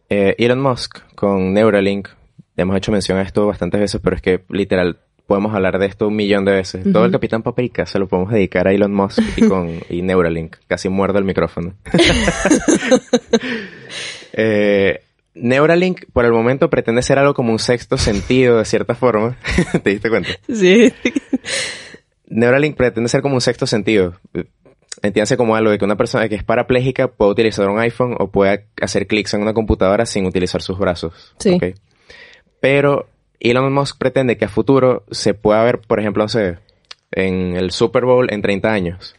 Eh, 0.10 0.36
Elon 0.38 0.62
Musk 0.62 1.00
con 1.16 1.54
Neuralink, 1.54 2.10
hemos 2.56 2.77
hecho 2.77 2.92
mención 2.92 3.18
a 3.18 3.22
esto 3.22 3.46
bastantes 3.46 3.80
veces, 3.80 4.01
pero 4.01 4.16
es 4.16 4.22
que 4.22 4.44
literal 4.50 5.00
podemos 5.27 5.54
hablar 5.54 5.77
de 5.77 5.86
esto 5.86 6.08
un 6.08 6.16
millón 6.16 6.46
de 6.46 6.54
veces. 6.54 6.86
Todo 6.92 7.06
el 7.06 7.12
Capitán 7.12 7.44
Paprika 7.44 7.86
se 7.86 8.00
lo 8.00 8.08
podemos 8.08 8.32
dedicar 8.32 8.68
a 8.68 8.72
Elon 8.72 8.94
Musk 8.94 9.20
y 9.36 9.48
con 9.48 9.80
y 9.89 10.01
Neuralink. 10.01 10.56
Casi 10.68 10.89
muerdo 10.89 11.20
el 11.20 11.25
micrófono. 11.25 11.75
Eh, 14.39 15.01
Neuralink 15.34 16.06
por 16.13 16.24
el 16.24 16.32
momento 16.32 16.70
pretende 16.70 17.01
ser 17.01 17.18
algo 17.18 17.34
como 17.34 17.51
un 17.51 17.58
sexto 17.58 17.98
sentido 17.98 18.60
de 18.60 18.66
cierta 18.66 18.94
forma. 18.94 19.36
¿Te 19.84 19.89
diste 19.89 20.10
cuenta? 20.10 20.30
Sí. 20.48 20.94
Neuralink 22.27 22.75
pretende 22.75 23.10
ser 23.10 23.24
como 23.24 23.34
un 23.34 23.42
sexto 23.42 23.66
sentido. 23.66 24.13
Entiéndase 25.01 25.38
como 25.38 25.56
algo 25.56 25.72
de 25.72 25.77
que 25.77 25.86
una 25.86 25.96
persona 25.96 26.27
que 26.27 26.36
es 26.36 26.44
parapléjica 26.44 27.08
puede 27.08 27.32
utilizar 27.32 27.70
un 27.70 27.80
iPhone 27.80 28.16
o 28.18 28.32
puede 28.32 28.66
hacer 28.82 29.08
clics 29.08 29.34
en 29.34 29.42
una 29.42 29.54
computadora 29.54 30.06
sin 30.06 30.25
utilizar 30.25 30.62
sus 30.62 30.77
brazos. 30.80 31.34
Sí. 31.38 31.60
Pero 32.60 33.08
Elon 33.39 33.72
Musk 33.72 33.98
pretende 33.98 34.38
que 34.38 34.46
a 34.46 34.50
futuro 34.50 35.04
se 35.12 35.34
pueda 35.34 35.63
ver, 35.63 35.80
por 35.80 36.00
ejemplo, 36.00 36.24
no 36.24 36.30
sé, 36.30 36.58
en 37.12 37.56
el 37.56 37.72
Super 37.72 38.06
Bowl 38.06 38.32
en 38.32 38.42
30 38.42 38.72
años. 38.72 39.16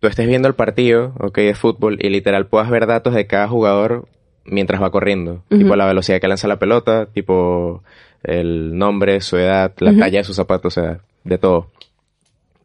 Tú 0.00 0.06
estés 0.06 0.26
viendo 0.26 0.48
el 0.48 0.54
partido, 0.54 1.14
ok, 1.20 1.38
de 1.38 1.54
fútbol 1.54 1.98
y 2.00 2.08
literal 2.08 2.46
puedas 2.46 2.70
ver 2.70 2.86
datos 2.86 3.14
de 3.14 3.26
cada 3.26 3.48
jugador 3.48 4.08
mientras 4.44 4.82
va 4.82 4.90
corriendo. 4.90 5.42
Tipo 5.48 5.76
la 5.76 5.86
velocidad 5.86 6.20
que 6.20 6.28
lanza 6.28 6.48
la 6.48 6.58
pelota, 6.58 7.06
tipo 7.06 7.82
el 8.22 8.76
nombre, 8.76 9.20
su 9.20 9.36
edad, 9.36 9.72
la 9.78 9.96
talla 9.96 10.18
de 10.18 10.24
sus 10.24 10.36
zapatos, 10.36 10.76
o 10.76 10.80
sea, 10.80 11.00
de 11.24 11.38
todo. 11.38 11.70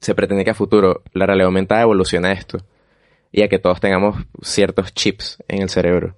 Se 0.03 0.15
pretende 0.15 0.43
que 0.43 0.49
a 0.51 0.53
futuro 0.53 1.01
la 1.13 1.25
realidad 1.25 1.45
aumentada 1.45 1.81
evolucione 1.81 2.27
a 2.27 2.31
esto 2.33 2.57
y 3.31 3.41
a 3.41 3.47
que 3.47 3.57
todos 3.57 3.79
tengamos 3.79 4.17
ciertos 4.41 4.93
chips 4.93 5.41
en 5.47 5.61
el 5.61 5.69
cerebro. 5.69 6.13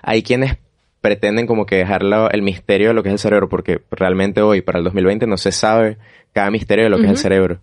Hay 0.00 0.22
quienes 0.22 0.56
pretenden 1.02 1.46
como 1.46 1.66
que 1.66 1.76
dejar 1.76 2.04
el 2.32 2.40
misterio 2.40 2.88
de 2.88 2.94
lo 2.94 3.02
que 3.02 3.10
es 3.10 3.12
el 3.12 3.18
cerebro, 3.18 3.50
porque 3.50 3.82
realmente 3.90 4.40
hoy, 4.40 4.62
para 4.62 4.78
el 4.78 4.84
2020, 4.84 5.26
no 5.26 5.36
se 5.36 5.52
sabe 5.52 5.98
cada 6.32 6.50
misterio 6.50 6.84
de 6.84 6.90
lo 6.90 6.96
que 6.96 7.04
es 7.04 7.10
el 7.10 7.18
cerebro. 7.18 7.58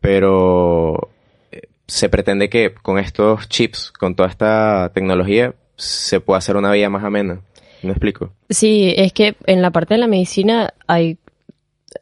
Pero 0.00 1.10
eh, 1.52 1.68
se 1.86 2.08
pretende 2.08 2.48
que 2.48 2.74
con 2.74 2.98
estos 2.98 3.48
chips, 3.48 3.92
con 3.92 4.16
toda 4.16 4.28
esta 4.28 4.90
tecnología, 4.92 5.54
se 5.76 6.18
pueda 6.18 6.38
hacer 6.38 6.56
una 6.56 6.72
vida 6.72 6.90
más 6.90 7.04
amena. 7.04 7.40
¿Me 7.84 7.90
explico? 7.90 8.32
Sí, 8.50 8.92
es 8.96 9.12
que 9.12 9.36
en 9.46 9.62
la 9.62 9.70
parte 9.70 9.94
de 9.94 9.98
la 9.98 10.08
medicina 10.08 10.74
hay 10.88 11.18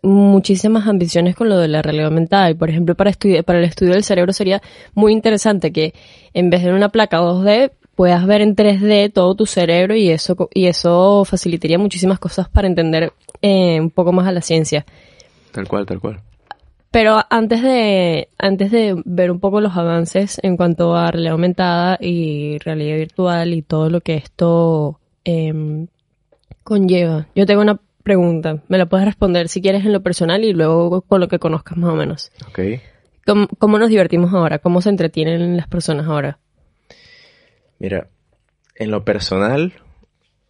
muchísimas 0.03 0.87
ambiciones 0.87 1.37
con 1.37 1.49
lo 1.49 1.59
de 1.59 1.69
la 1.69 1.83
realidad 1.83 2.07
aumentada. 2.07 2.51
Y 2.51 2.55
por 2.55 2.71
ejemplo, 2.71 2.95
para, 2.95 3.13
para 3.45 3.59
el 3.59 3.65
estudio 3.65 3.93
del 3.93 4.05
cerebro 4.05 4.33
sería 4.33 4.63
muy 4.95 5.13
interesante 5.13 5.73
que 5.73 5.95
en 6.33 6.51
vez 6.51 6.63
de 6.63 6.73
una 6.73 6.89
placa 6.89 7.21
2D 7.21 7.73
puedas 7.95 8.27
ver 8.27 8.41
en 8.41 8.57
3D 8.57 9.13
todo 9.13 9.35
tu 9.35 9.47
cerebro 9.47 9.95
y 9.95 10.11
eso, 10.11 10.49
y 10.53 10.67
eso 10.67 11.25
facilitaría 11.25 11.79
muchísimas 11.79 12.19
cosas 12.19 12.49
para 12.49 12.67
entender 12.67 13.13
eh, 13.43 13.81
un 13.81 13.91
poco 13.91 14.13
más 14.13 14.27
a 14.27 14.33
la 14.33 14.41
ciencia. 14.41 14.85
Tal 15.53 15.69
cual, 15.69 15.87
tal 15.87 16.01
cual. 16.01 16.21
Pero 16.91 17.21
antes 17.29 17.61
de, 17.61 18.29
antes 18.39 18.71
de 18.71 18.95
ver 19.05 19.33
un 19.33 19.41
poco 19.41 19.61
los 19.61 19.77
avances 19.77 20.39
en 20.45 20.57
cuanto 20.57 20.95
a 20.95 21.11
realidad 21.11 21.33
aumentada 21.33 21.99
y 22.01 22.59
realidad 22.59 22.97
virtual 22.97 23.53
y 23.53 23.63
todo 23.63 23.91
lo 23.91 24.01
que 24.01 24.15
esto 24.15 25.01
em, 25.25 25.89
conlleva, 26.63 27.27
yo 27.35 27.47
tengo 27.47 27.63
una 27.63 27.81
pregunta. 28.05 28.63
Me 28.69 28.79
la 28.79 28.87
puedes 28.87 29.05
responder 29.05 29.49
si 29.49 29.61
quieres 29.61 29.85
en 29.85 29.93
lo 29.93 30.03
personal 30.03 30.45
y 30.45 30.53
luego 30.53 31.03
con 31.03 31.21
lo 31.21 31.27
que 31.27 31.41
conozcas 31.41 31.77
más 31.77 31.91
o 31.91 31.97
menos. 31.97 32.31
Ok. 32.49 32.61
¿Cómo, 33.27 33.49
cómo 33.59 33.79
nos 33.79 33.89
divertimos 33.89 34.33
ahora? 34.33 34.61
¿Cómo 34.61 34.81
se 34.81 34.91
entretienen 34.91 35.57
las 35.57 35.67
personas 35.67 36.07
ahora? 36.07 36.39
Mira, 37.81 38.09
en 38.77 38.91
lo 38.91 39.05
personal, 39.05 39.73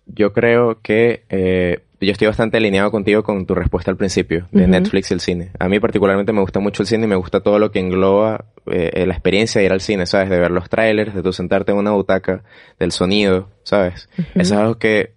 yo 0.07 0.33
creo 0.33 0.81
que 0.83 1.25
eh, 1.31 1.81
yo 2.05 2.13
estoy 2.13 2.27
bastante 2.27 2.59
alineado 2.59 2.91
contigo 2.91 3.23
con 3.23 3.47
tu 3.47 3.55
respuesta 3.55 3.91
al 3.91 3.97
principio 3.97 4.47
de. 4.53 4.67
Netflix 4.67 5.11
y 5.11 5.15
el 5.15 5.21
cine. 5.21 5.51
A 5.59 5.69
mí 5.69 5.81
particularmente 5.81 6.33
me 6.33 6.41
gusta 6.41 6.61
mucho 6.61 6.83
el 6.83 6.87
cine 6.87 7.05
y 7.05 7.09
me 7.09 7.17
gusta 7.17 7.41
todo 7.41 7.59
lo 7.59 7.71
que 7.71 7.81
engloba 7.81 8.47
eh, 8.67 9.05
la 9.07 9.15
experiencia 9.15 9.61
de 9.61 9.67
ir 9.67 9.73
al 9.73 9.81
cine, 9.81 10.07
¿sabes? 10.07 10.31
De 10.31 10.39
ver 10.39 10.51
los 10.51 10.69
trailers, 10.69 11.15
de 11.15 11.23
tú 11.23 11.33
sentarte 11.33 11.73
en 11.73 11.79
una 11.79 11.93
butaca, 11.93 12.45
del 12.79 12.93
sonido, 12.93 13.49
¿sabes? 13.63 14.09
Eso 14.35 14.41
es 14.41 14.53
algo 14.53 14.79
que... 14.79 15.15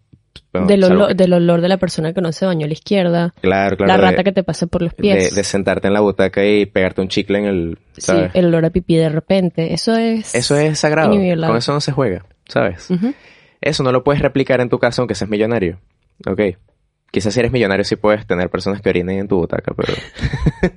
del, 0.53 0.84
olor, 0.84 1.10
que- 1.10 1.13
del 1.15 1.34
olor 1.34 1.62
de 1.62 1.70
la 1.70 1.77
persona 1.77 2.13
que 2.13 2.22
no 2.22 2.32
se 2.32 2.46
bañó 2.46 2.65
a 2.65 2.67
la 2.67 2.74
izquierda, 2.74 3.34
claro, 3.41 3.77
claro. 3.77 3.91
la 3.91 3.98
de- 3.98 4.12
rata 4.12 4.24
que 4.24 4.32
te 4.32 4.44
pase 4.44 4.67
por 4.67 4.82
los 4.82 4.94
pies. 4.94 5.34
de 5.36 5.44
sentarte 5.44 5.88
en 5.88 5.94
la 5.94 6.00
butaca 6.01 6.46
y 6.46 6.65
pegarte 6.65 7.01
un 7.01 7.08
chicle 7.08 7.39
en 7.39 7.46
el... 7.46 7.77
sí, 7.98 8.13
el 8.34 8.46
olor 8.46 8.65
a 8.65 8.70
pipí 8.70 8.96
de 8.96 9.10
repente. 9.10 9.74
Eso 9.74 9.96
es... 9.96 10.34
Eso 10.36 10.56
es 10.58 10.79
sagrado. 10.79 11.12
Con 11.12 11.58
eso 11.58 11.74
no 11.74 11.82
se 11.82 11.91
juega, 11.91 12.25
¿sabes? 12.48 12.89
Eso 13.62 13.84
no 13.84 13.91
lo 13.91 14.03
puedes 14.03 14.22
replicar 14.22 14.62
en 14.62 14.70
tu 14.70 14.79
casa 14.79 15.01
aunque 15.01 15.15
seas 15.15 15.29
millonario. 15.29 15.79
Ok. 16.25 16.41
Quizás 17.12 17.34
si 17.34 17.39
eres 17.39 17.51
millonario 17.51 17.84
sí 17.86 17.96
puedes 17.96 18.27
tener 18.27 18.50
personas 18.50 18.82
que 18.82 18.89
orinen 18.89 19.20
en 19.20 19.27
tu 19.27 19.38
butaca, 19.38 19.74
pero... 19.75 19.94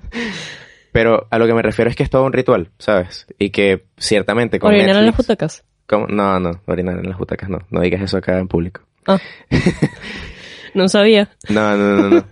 pero 0.93 1.27
a 1.31 1.39
lo 1.39 1.47
que 1.47 1.55
me 1.55 1.63
refiero 1.63 1.91
es 1.91 1.97
que 1.97 2.03
es 2.03 2.11
todo 2.11 2.25
un 2.25 2.33
ritual, 2.33 2.71
¿sabes? 2.79 3.27
Y 3.39 3.51
que 3.51 3.85
ciertamente 3.97 4.59
con 4.59 4.71
Orinar 4.73 4.97
en 4.97 5.07
las 5.07 5.17
butacas. 5.17 5.65
No, 6.09 6.39
no, 6.39 6.53
orinar 6.67 6.99
en 6.99 7.09
las 7.09 7.19
butacas 7.19 7.49
no. 7.49 7.59
No 7.71 7.81
digas 7.81 8.01
eso 8.03 8.17
acá 8.17 8.39
en 8.39 8.47
público. 8.49 8.83
Ah. 9.07 9.19
no 10.75 10.89
sabía. 10.89 11.31
No, 11.49 11.77
no, 11.77 11.97
no, 11.97 12.09
no. 12.09 12.25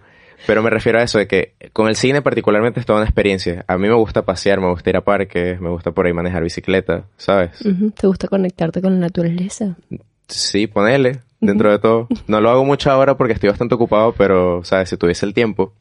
Pero 0.46 0.62
me 0.62 0.70
refiero 0.70 0.98
a 0.98 1.02
eso, 1.02 1.18
de 1.18 1.26
que 1.26 1.52
con 1.74 1.88
el 1.88 1.96
cine 1.96 2.22
particularmente 2.22 2.80
es 2.80 2.86
toda 2.86 3.00
una 3.00 3.06
experiencia. 3.06 3.64
A 3.68 3.76
mí 3.76 3.86
me 3.86 3.94
gusta 3.94 4.24
pasear, 4.24 4.60
me 4.60 4.70
gusta 4.70 4.88
ir 4.88 4.96
a 4.96 5.02
parques, 5.02 5.60
me 5.60 5.68
gusta 5.68 5.92
por 5.92 6.06
ahí 6.06 6.14
manejar 6.14 6.42
bicicleta, 6.42 7.04
¿sabes? 7.18 7.50
¿Te 8.00 8.06
gusta 8.06 8.28
conectarte 8.28 8.80
con 8.80 8.94
la 8.94 9.00
naturaleza? 9.00 9.76
Sí, 10.26 10.66
ponele, 10.66 11.20
dentro 11.40 11.70
de 11.70 11.78
todo. 11.78 12.08
No 12.26 12.40
lo 12.40 12.48
hago 12.48 12.64
mucho 12.64 12.90
ahora 12.90 13.16
porque 13.16 13.34
estoy 13.34 13.50
bastante 13.50 13.74
ocupado, 13.74 14.12
pero, 14.12 14.64
¿sabes? 14.64 14.88
Si 14.88 14.96
tuviese 14.96 15.26
el 15.26 15.34
tiempo. 15.34 15.74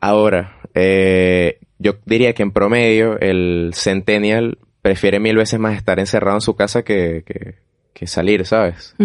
Ahora, 0.00 0.56
eh, 0.74 1.60
yo 1.78 1.94
diría 2.06 2.32
que 2.32 2.42
en 2.42 2.50
promedio 2.50 3.18
el 3.20 3.70
centennial 3.74 4.58
prefiere 4.82 5.20
mil 5.20 5.36
veces 5.36 5.60
más 5.60 5.76
estar 5.76 6.00
encerrado 6.00 6.36
en 6.38 6.40
su 6.40 6.56
casa 6.56 6.82
que, 6.82 7.22
que, 7.24 7.56
que 7.92 8.06
salir, 8.06 8.46
¿sabes? 8.46 8.96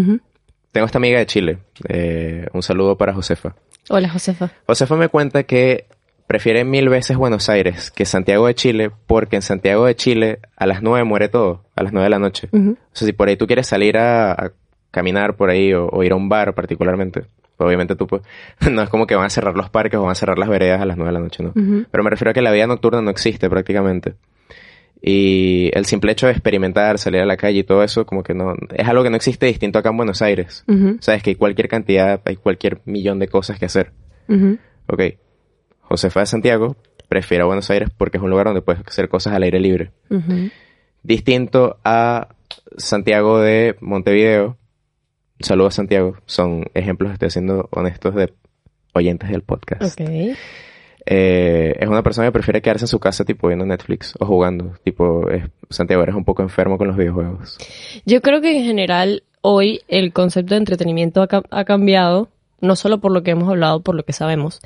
Tengo 0.76 0.88
esta 0.88 0.98
amiga 0.98 1.20
de 1.20 1.26
Chile. 1.26 1.60
eh, 1.88 2.48
un 2.52 2.62
saludo 2.62 2.98
para 2.98 3.14
Josefa. 3.14 3.56
Hola, 3.88 4.10
Josefa. 4.10 4.52
Josefa 4.68 4.98
me 4.98 5.08
cuenta 5.08 5.44
que 5.44 5.86
prefiere 6.28 6.66
mil 6.66 6.90
veces 6.90 7.16
Buenos 7.16 7.48
Aires 7.48 7.92
que 7.92 8.04
Santiago 8.04 8.46
de 8.48 8.56
Chile 8.56 8.92
porque 9.08 9.38
en 9.38 9.42
Santiago 9.42 9.86
de 9.86 9.96
Chile 9.96 10.40
a 10.58 10.66
las 10.66 10.82
nueve 10.82 11.06
muere 11.06 11.30
todo, 11.30 11.64
a 11.78 11.84
las 11.84 11.94
nueve 11.94 12.08
de 12.08 12.10
la 12.10 12.20
noche. 12.20 12.50
O 12.52 12.76
sea, 12.92 13.06
si 13.06 13.14
por 13.14 13.30
ahí 13.30 13.38
tú 13.38 13.48
quieres 13.48 13.68
salir 13.68 13.98
a, 13.98 14.34
a 14.34 14.52
caminar 14.92 15.38
por 15.38 15.50
ahí 15.50 15.72
o, 15.72 15.88
o 15.88 16.04
ir 16.04 16.12
a 16.12 16.16
un 16.18 16.28
bar 16.28 16.54
particularmente, 16.54 17.22
pues 17.56 17.66
obviamente 17.68 17.96
tú 17.96 18.06
pues, 18.06 18.22
no 18.70 18.82
es 18.82 18.90
como 18.90 19.08
que 19.08 19.16
van 19.16 19.28
a 19.28 19.30
cerrar 19.30 19.56
los 19.56 19.70
parques 19.70 19.98
o 19.98 20.02
van 20.04 20.12
a 20.12 20.16
cerrar 20.16 20.38
las 20.38 20.50
veredas 20.50 20.82
a 20.82 20.86
las 20.86 20.98
nueve 20.98 21.12
de 21.14 21.20
la 21.20 21.24
noche, 21.24 21.42
¿no? 21.42 21.54
Pero 21.90 22.04
me 22.04 22.10
refiero 22.10 22.32
a 22.32 22.34
que 22.34 22.42
la 22.42 22.52
vida 22.52 22.68
nocturna 22.68 23.02
no 23.02 23.12
existe 23.12 23.50
prácticamente. 23.50 24.16
Y 25.08 25.70
el 25.78 25.86
simple 25.86 26.14
hecho 26.14 26.26
de 26.26 26.32
experimentar, 26.32 26.98
salir 26.98 27.22
a 27.22 27.28
la 27.28 27.38
calle 27.38 27.60
y 27.60 27.64
todo 27.64 27.84
eso, 27.84 28.08
como 28.08 28.24
que 28.24 28.34
no, 28.34 28.56
es 28.74 28.88
algo 28.88 29.04
que 29.04 29.12
no 29.12 29.16
existe 29.16 29.46
distinto 29.46 29.78
acá 29.78 29.90
en 29.90 29.98
Buenos 29.98 30.24
Aires. 30.24 30.66
Sabes 31.00 31.22
que 31.22 31.30
hay 31.30 31.36
cualquier 31.36 31.68
cantidad, 31.68 32.20
hay 32.26 32.38
cualquier 32.38 32.82
millón 32.86 33.20
de 33.20 33.28
cosas 33.28 33.60
que 33.60 33.66
hacer. 33.66 33.92
Ujú. 34.28 34.58
Ok. 34.88 35.02
Josefa 35.82 36.22
de 36.22 36.26
Santiago 36.26 36.76
prefiere 37.08 37.44
a 37.44 37.46
Buenos 37.46 37.70
Aires 37.70 37.90
porque 37.96 38.18
es 38.18 38.24
un 38.24 38.32
lugar 38.32 38.48
donde 38.48 38.64
puedes 38.64 38.82
hacer 38.84 39.08
cosas 39.08 39.34
al 39.34 39.44
aire 39.44 39.60
libre. 39.60 39.92
Distinto 41.04 41.78
a 41.84 42.30
Santiago 42.76 43.40
de 43.40 43.76
Montevideo. 43.82 44.58
Saludos 45.40 45.76
Santiago. 45.76 46.18
Son 46.26 46.66
ejemplos, 46.74 47.14
estoy 47.14 47.28
haciendo 47.28 47.70
honestos 47.70 48.16
de 48.16 48.34
oyentes 48.94 49.30
del 49.30 49.44
podcast. 49.44 49.84
Ok. 49.84 50.36
Eh, 51.06 51.76
es 51.80 51.88
una 51.88 52.02
persona 52.04 52.28
que 52.28 52.32
prefiere 52.32 52.62
quedarse 52.62 52.86
en 52.86 52.90
su 52.90 53.00
casa 53.00 53.24
tipo 53.26 53.48
viendo 53.48 53.66
Netflix 53.66 54.14
o 54.20 54.26
jugando. 54.26 54.74
Tipo, 54.84 55.30
es- 55.30 55.46
Santiago 55.70 56.04
eres 56.04 56.16
un 56.16 56.26
poco 56.26 56.42
enfermo 56.42 56.78
con 56.78 56.88
los 56.88 56.98
videojuegos. 56.98 57.58
Yo 58.06 58.22
creo 58.22 58.42
que 58.42 58.58
en 58.58 58.64
general 58.66 59.24
hoy 59.42 59.82
el 59.88 60.14
concepto 60.14 60.56
de 60.56 60.60
entretenimiento 60.60 61.22
ha, 61.22 61.28
ha 61.52 61.66
cambiado. 61.66 62.30
no 62.62 62.76
solo 62.76 63.00
por 63.00 63.12
lo 63.12 63.22
que 63.22 63.32
hemos 63.32 63.48
hablado, 63.50 63.82
por 63.82 63.94
lo 63.96 64.04
que 64.04 64.14
sabemos, 64.14 64.60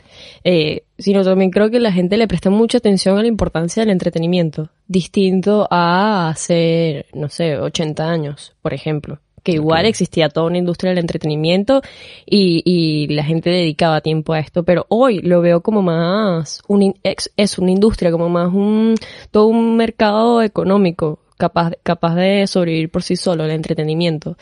eh, 0.46 0.84
sino 1.00 1.24
también 1.24 1.50
creo 1.50 1.70
que 1.70 1.80
la 1.82 1.92
gente 1.92 2.16
le 2.18 2.28
presta 2.28 2.50
mucha 2.50 2.78
atención 2.78 3.18
a 3.18 3.22
la 3.24 3.28
importancia 3.28 3.82
del 3.82 3.90
entretenimiento, 3.90 4.70
distinto 4.88 5.68
a 5.70 6.30
hace, 6.30 7.08
no 7.14 7.28
sé, 7.28 7.58
80 7.58 8.08
años, 8.10 8.56
por 8.62 8.74
ejemplo 8.74 9.20
que 9.44 9.54
igual 9.54 9.86
existía 9.86 10.30
toda 10.30 10.48
una 10.48 10.58
industria 10.58 10.90
del 10.90 11.00
entretenimiento 11.00 11.82
y, 12.26 12.62
y, 12.66 13.08
la 13.14 13.24
gente 13.24 13.50
dedicaba 13.50 14.02
tiempo 14.02 14.34
a 14.34 14.40
esto, 14.40 14.64
pero 14.64 14.86
hoy 14.90 15.20
lo 15.20 15.42
veo 15.42 15.62
como 15.62 15.82
más, 15.82 16.62
un, 16.68 16.96
es, 17.04 17.32
es 17.38 17.58
una 17.58 17.72
industria, 17.72 18.12
como 18.12 18.30
más 18.30 18.54
un, 18.54 18.96
todo 19.32 19.48
un 19.48 19.76
mercado 19.78 20.42
económico 20.42 21.20
capaz, 21.40 21.72
capaz 21.84 22.16
de 22.16 22.46
sobrevivir 22.46 22.92
por 22.92 23.02
sí 23.02 23.16
solo, 23.16 23.46
el 23.46 23.52
entretenimiento. 23.52 24.38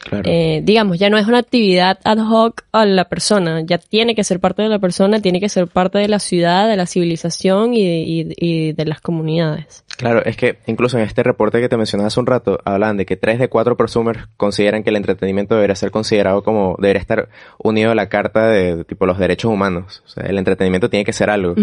Claro. 0.00 0.24
Eh, 0.30 0.62
digamos, 0.64 0.98
ya 0.98 1.10
no 1.10 1.18
es 1.18 1.26
una 1.26 1.38
actividad 1.38 1.98
ad 2.04 2.18
hoc 2.18 2.62
a 2.72 2.86
la 2.86 3.04
persona, 3.04 3.60
ya 3.60 3.76
tiene 3.78 4.14
que 4.14 4.24
ser 4.24 4.40
parte 4.40 4.62
de 4.62 4.68
la 4.70 4.78
persona, 4.78 5.20
tiene 5.20 5.40
que 5.40 5.50
ser 5.50 5.66
parte 5.66 5.98
de 5.98 6.08
la 6.08 6.18
ciudad, 6.18 6.68
de 6.68 6.76
la 6.76 6.86
civilización 6.86 7.74
y, 7.74 7.82
y, 7.82 8.34
y 8.36 8.72
de 8.72 8.84
las 8.86 9.00
comunidades. 9.02 9.84
Claro, 9.98 10.24
es 10.24 10.38
que 10.38 10.56
incluso 10.66 10.96
en 10.96 11.04
este 11.04 11.22
reporte 11.22 11.60
que 11.60 11.68
te 11.68 11.76
mencionaba 11.76 12.08
hace 12.08 12.18
un 12.18 12.26
rato, 12.26 12.58
hablan 12.64 12.96
de 12.96 13.04
que 13.04 13.16
tres 13.16 13.38
de 13.38 13.48
cuatro 13.48 13.76
prosumers 13.76 14.26
consideran 14.38 14.82
que 14.82 14.88
el 14.88 14.96
entretenimiento 14.96 15.54
debería 15.54 15.76
ser 15.76 15.90
considerado 15.90 16.42
como, 16.42 16.76
debería 16.78 17.00
estar 17.00 17.28
unido 17.58 17.90
a 17.90 17.94
la 17.94 18.08
carta 18.08 18.48
de, 18.48 18.76
de 18.76 18.84
tipo 18.84 19.04
los 19.04 19.18
derechos 19.18 19.52
humanos. 19.52 20.02
O 20.06 20.08
sea, 20.08 20.24
el 20.24 20.38
entretenimiento 20.38 20.88
tiene 20.88 21.04
que 21.04 21.12
ser 21.12 21.28
algo. 21.28 21.54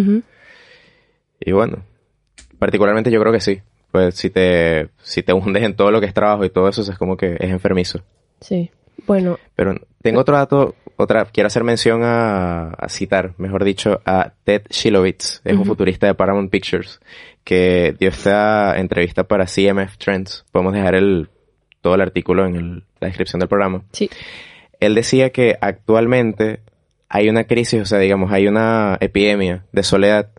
Y 1.39 1.51
bueno, 1.51 1.83
particularmente 2.59 3.09
yo 3.09 3.19
creo 3.19 3.33
que 3.33 3.41
sí. 3.41 3.61
Pues 3.91 4.15
si 4.15 4.29
te, 4.29 4.89
si 5.01 5.23
te 5.23 5.33
hundes 5.33 5.63
en 5.63 5.75
todo 5.75 5.91
lo 5.91 5.99
que 5.99 6.05
es 6.05 6.13
trabajo 6.13 6.45
y 6.45 6.49
todo 6.49 6.67
eso, 6.67 6.81
es 6.81 6.97
como 6.97 7.17
que 7.17 7.37
es 7.39 7.49
enfermizo. 7.49 8.01
Sí. 8.41 8.71
Bueno, 9.05 9.37
Pero 9.55 9.75
tengo 10.01 10.21
otro 10.21 10.35
dato, 10.37 10.75
otra, 10.97 11.25
quiero 11.25 11.47
hacer 11.47 11.63
mención 11.63 12.01
a, 12.03 12.69
a 12.71 12.89
citar, 12.89 13.33
mejor 13.37 13.63
dicho, 13.63 14.01
a 14.05 14.33
Ted 14.43 14.63
Shilovitz, 14.69 15.41
es 15.45 15.55
un 15.55 15.65
futurista 15.65 16.07
de 16.07 16.13
Paramount 16.15 16.49
Pictures, 16.51 16.99
que 17.43 17.95
dio 17.99 18.09
esta 18.09 18.77
entrevista 18.77 19.23
para 19.23 19.45
CMF 19.45 19.97
Trends. 19.97 20.45
Podemos 20.51 20.73
dejar 20.73 20.95
el, 20.95 21.29
todo 21.81 21.95
el 21.95 22.01
artículo 22.01 22.45
en 22.45 22.55
el- 22.55 22.83
la 22.99 23.07
descripción 23.07 23.39
del 23.39 23.49
programa. 23.49 23.83
sí. 23.91 24.09
Él 24.79 24.93
decía 24.93 25.31
que 25.31 25.57
actualmente 25.59 26.59
hay 27.09 27.29
una 27.29 27.45
crisis, 27.45 27.81
o 27.81 27.85
sea, 27.85 27.97
digamos, 27.97 28.31
hay 28.31 28.47
una 28.47 28.97
epidemia 28.99 29.65
de 29.71 29.81
soledad 29.81 30.29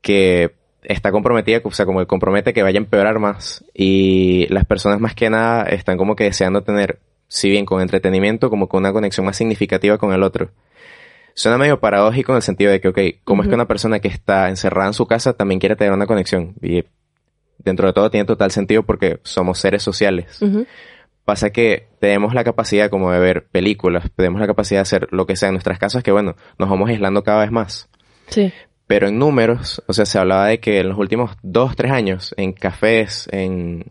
que 0.00 0.54
está 0.84 1.10
comprometida, 1.10 1.60
o 1.62 1.70
sea, 1.70 1.86
como 1.86 2.00
que 2.00 2.06
compromete 2.06 2.52
que 2.52 2.62
vaya 2.62 2.78
a 2.78 2.82
empeorar 2.82 3.18
más 3.18 3.64
y 3.74 4.46
las 4.48 4.64
personas 4.64 5.00
más 5.00 5.14
que 5.14 5.30
nada 5.30 5.64
están 5.64 5.96
como 5.96 6.16
que 6.16 6.24
deseando 6.24 6.62
tener, 6.62 7.00
si 7.28 7.50
bien 7.50 7.64
con 7.64 7.80
entretenimiento, 7.80 8.50
como 8.50 8.68
con 8.68 8.80
una 8.80 8.92
conexión 8.92 9.26
más 9.26 9.36
significativa 9.36 9.98
con 9.98 10.12
el 10.12 10.22
otro. 10.22 10.50
Suena 11.34 11.58
medio 11.58 11.80
paradójico 11.80 12.32
en 12.32 12.36
el 12.36 12.42
sentido 12.42 12.70
de 12.70 12.80
que, 12.80 12.88
ok, 12.88 12.98
¿cómo 13.24 13.42
es 13.42 13.48
que 13.48 13.54
una 13.54 13.66
persona 13.66 13.98
que 13.98 14.08
está 14.08 14.48
encerrada 14.48 14.88
en 14.88 14.94
su 14.94 15.06
casa 15.06 15.32
también 15.32 15.58
quiere 15.58 15.74
tener 15.74 15.92
una 15.92 16.06
conexión? 16.06 16.54
Y 16.62 16.84
dentro 17.58 17.88
de 17.88 17.92
todo 17.92 18.10
tiene 18.10 18.24
total 18.24 18.52
sentido 18.52 18.84
porque 18.84 19.18
somos 19.24 19.58
seres 19.58 19.82
sociales. 19.82 20.38
Pasa 21.24 21.50
que 21.50 21.88
tenemos 21.98 22.34
la 22.34 22.44
capacidad 22.44 22.90
como 22.90 23.10
de 23.10 23.18
ver 23.18 23.46
películas, 23.46 24.10
tenemos 24.14 24.40
la 24.40 24.46
capacidad 24.46 24.78
de 24.78 24.82
hacer 24.82 25.08
lo 25.10 25.26
que 25.26 25.36
sea 25.36 25.48
en 25.48 25.54
nuestras 25.54 25.78
casas, 25.78 26.02
que 26.02 26.12
bueno, 26.12 26.36
nos 26.58 26.68
vamos 26.68 26.88
aislando 26.88 27.24
cada 27.24 27.40
vez 27.40 27.50
más. 27.50 27.88
Sí. 28.28 28.52
Pero 28.86 29.08
en 29.08 29.18
números, 29.18 29.82
o 29.86 29.92
sea, 29.94 30.04
se 30.06 30.18
hablaba 30.18 30.46
de 30.48 30.60
que 30.60 30.80
en 30.80 30.88
los 30.90 30.98
últimos 30.98 31.30
dos, 31.42 31.74
tres 31.74 31.90
años, 31.92 32.34
en 32.36 32.52
cafés, 32.52 33.28
en, 33.32 33.86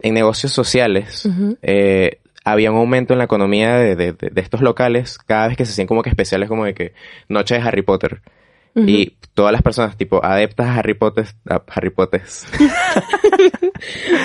en 0.00 0.14
negocios 0.14 0.52
sociales, 0.52 1.28
eh, 1.62 2.18
había 2.44 2.72
un 2.72 2.78
aumento 2.78 3.12
en 3.12 3.18
la 3.18 3.24
economía 3.26 3.76
de, 3.76 3.94
de- 3.94 4.12
de- 4.14 4.40
estos 4.40 4.62
locales 4.62 5.16
cada 5.18 5.46
vez 5.48 5.56
que 5.56 5.64
se 5.64 5.72
hacían 5.72 5.86
como 5.86 6.02
que 6.02 6.08
especiales 6.10 6.48
como 6.48 6.64
de 6.64 6.74
que 6.74 6.92
noche 7.28 7.54
de 7.54 7.60
Harry 7.60 7.82
Potter. 7.82 8.20
Y 8.74 9.16
todas 9.34 9.52
las 9.52 9.62
personas 9.62 9.96
tipo 9.96 10.24
adeptas 10.24 10.66
a 10.68 10.74
Harry 10.76 10.94
Potter, 10.94 11.26
a 11.48 11.60
Harry 11.68 11.90
Potter, 11.90 12.22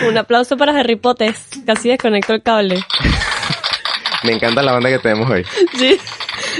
Un 0.07 0.17
aplauso 0.17 0.57
para 0.57 0.77
Harry 0.79 0.95
Potter. 0.95 1.33
Casi 1.65 1.89
desconecto 1.89 2.33
el 2.33 2.41
cable. 2.43 2.83
me 4.23 4.33
encanta 4.33 4.61
la 4.61 4.73
banda 4.73 4.89
que 4.89 4.99
tenemos 4.99 5.29
hoy. 5.29 5.43
Sí. 5.75 5.97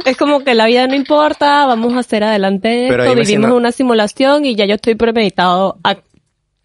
Es 0.06 0.17
como 0.17 0.43
que 0.43 0.53
la 0.56 0.65
vida 0.67 0.88
no 0.88 0.95
importa, 0.95 1.65
vamos 1.65 1.93
a 1.93 1.99
hacer 1.99 2.23
adelante 2.23 2.88
esto, 2.88 3.10
si 3.10 3.15
vivimos 3.34 3.49
no- 3.49 3.56
una 3.58 3.71
simulación 3.71 4.45
y 4.45 4.56
ya 4.56 4.65
yo 4.65 4.75
estoy 4.75 4.95
premeditado 4.95 5.77
a... 5.84 5.97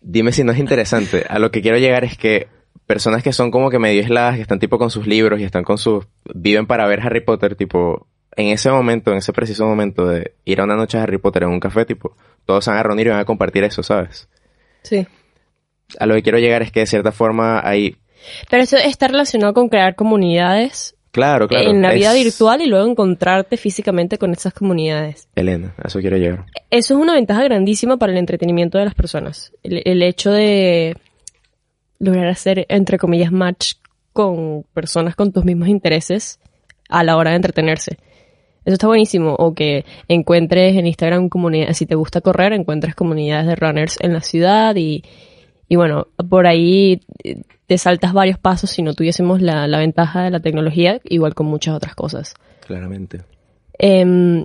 Dime 0.01 0.33
si 0.33 0.45
no 0.45 0.53
es 0.53 0.59
interesante. 0.59 1.25
A 1.29 1.39
lo 1.39 1.51
que 1.51 1.61
quiero 1.63 1.79
llegar 1.79 2.05
es 2.05 2.17
que 2.17 2.49
personas 2.87 3.23
que 3.23 3.33
son 3.33 3.51
como 3.51 3.69
que 3.71 3.79
medio 3.79 4.01
aisladas, 4.03 4.37
que 4.37 4.43
están 4.43 4.59
tipo 4.59 4.79
con 4.79 4.91
sus 4.91 5.07
libros 5.07 5.41
y 5.41 5.45
están 5.45 5.65
con 5.65 5.77
sus... 5.79 6.07
viven 6.35 6.67
para 6.67 6.87
ver 6.87 7.01
Harry 7.01 7.21
Potter, 7.23 7.55
tipo, 7.55 8.07
en 8.37 8.47
ese 8.49 8.71
momento, 8.71 9.11
en 9.13 9.19
ese 9.19 9.33
preciso 9.33 9.67
momento 9.67 10.07
de 10.07 10.35
ir 10.45 10.61
a 10.61 10.65
una 10.65 10.77
noche 10.77 10.97
de 10.97 11.03
Harry 11.03 11.19
Potter 11.19 11.43
en 11.43 11.51
un 11.51 11.61
café, 11.61 11.85
tipo, 11.85 12.17
todos 12.47 12.65
se 12.65 12.71
van 12.71 12.79
a 12.81 12.83
reunir 12.85 13.09
y 13.09 13.11
van 13.11 13.19
a 13.21 13.25
compartir 13.25 13.65
eso, 13.65 13.83
¿sabes? 13.83 14.29
Sí. 14.83 15.07
A 15.99 16.07
lo 16.07 16.15
que 16.15 16.23
quiero 16.23 16.39
llegar 16.39 16.63
es 16.63 16.71
que 16.73 16.81
de 16.81 16.87
cierta 16.87 17.13
forma 17.13 17.61
hay... 17.67 17.97
Pero 18.51 18.63
eso 18.63 18.77
está 18.77 19.09
relacionado 19.09 19.53
con 19.55 19.69
crear 19.69 19.95
comunidades 19.95 20.95
Claro, 21.11 21.49
claro. 21.49 21.71
en 21.71 21.81
la 21.83 21.93
vida 21.93 22.15
es- 22.17 22.25
virtual 22.25 22.61
y 22.61 22.67
luego 22.67 22.89
encontrarte 22.91 23.57
físicamente 23.57 24.19
con 24.19 24.33
esas 24.33 24.53
comunidades. 24.53 25.29
Elena, 25.35 25.75
a 25.83 25.89
eso 25.89 26.01
quiero 26.01 26.17
llegar. 26.17 26.45
Eso 26.71 26.95
es 26.95 27.01
una 27.01 27.15
ventaja 27.15 27.43
grandísima 27.45 27.97
para 27.97 28.13
el 28.13 28.19
entretenimiento 28.19 28.79
de 28.79 28.85
las 28.85 28.95
personas. 28.95 29.53
El, 29.63 29.83
el 29.85 30.03
hecho 30.03 30.31
de 30.31 30.97
lograr 31.99 32.29
hacer, 32.29 32.67
entre 32.69 32.99
comillas, 32.99 33.33
match 33.33 33.75
con 34.13 34.65
personas 34.75 35.17
con 35.17 35.33
tus 35.33 35.45
mismos 35.45 35.69
intereses 35.69 36.41
a 36.89 37.03
la 37.05 37.17
hora 37.17 37.31
de 37.31 37.37
entretenerse. 37.37 37.99
Eso 38.65 38.75
está 38.75 38.87
buenísimo. 38.87 39.35
O 39.39 39.55
que 39.55 39.85
encuentres 40.09 40.77
en 40.77 40.87
Instagram 40.87 41.29
comunidades, 41.29 41.79
si 41.79 41.87
te 41.87 41.95
gusta 41.95 42.21
correr, 42.21 42.53
encuentres 42.53 42.95
comunidades 42.95 43.47
de 43.47 43.57
runners 43.57 43.97
en 44.01 44.13
la 44.13 44.21
ciudad 44.21 44.77
y, 44.77 45.03
y 45.69 45.77
bueno, 45.77 46.09
por 46.29 46.47
ahí 46.47 47.01
te 47.69 47.79
saltas 47.79 48.13
varios 48.13 48.39
pasos 48.39 48.71
si 48.71 48.83
no 48.83 48.95
tuviésemos 48.95 49.41
la, 49.41 49.69
la 49.69 49.79
ventaja 49.79 50.23
de 50.23 50.31
la 50.31 50.41
tecnología, 50.41 51.01
igual 51.05 51.35
con 51.37 51.47
muchas 51.47 51.77
otras 51.77 51.95
cosas. 51.95 52.35
Claramente. 52.67 53.23
Em, 53.79 54.45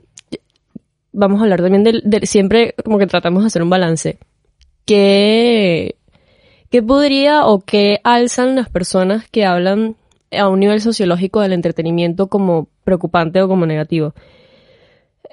vamos 1.12 1.40
a 1.40 1.44
hablar 1.44 1.62
también 1.62 1.84
del, 1.84 2.02
del- 2.06 2.28
siempre 2.28 2.76
como 2.86 3.00
que 3.00 3.08
tratamos 3.08 3.42
de 3.44 3.48
hacer 3.48 3.64
un 3.64 3.70
balance. 3.72 4.20
¿Qué, 4.86 5.96
¿Qué 6.70 6.84
podría 6.84 7.46
o 7.48 7.62
qué 7.62 8.00
alzan 8.04 8.56
las 8.56 8.70
personas 8.70 9.28
que 9.30 9.46
hablan 9.46 9.96
a 10.32 10.50
un 10.50 10.60
nivel 10.60 10.82
sociológico 10.82 11.40
del 11.42 11.54
entretenimiento 11.54 12.28
como 12.28 12.68
preocupante 12.84 13.42
o 13.42 13.48
como 13.48 13.66
negativo? 13.66 14.14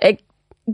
Eh, 0.01 0.19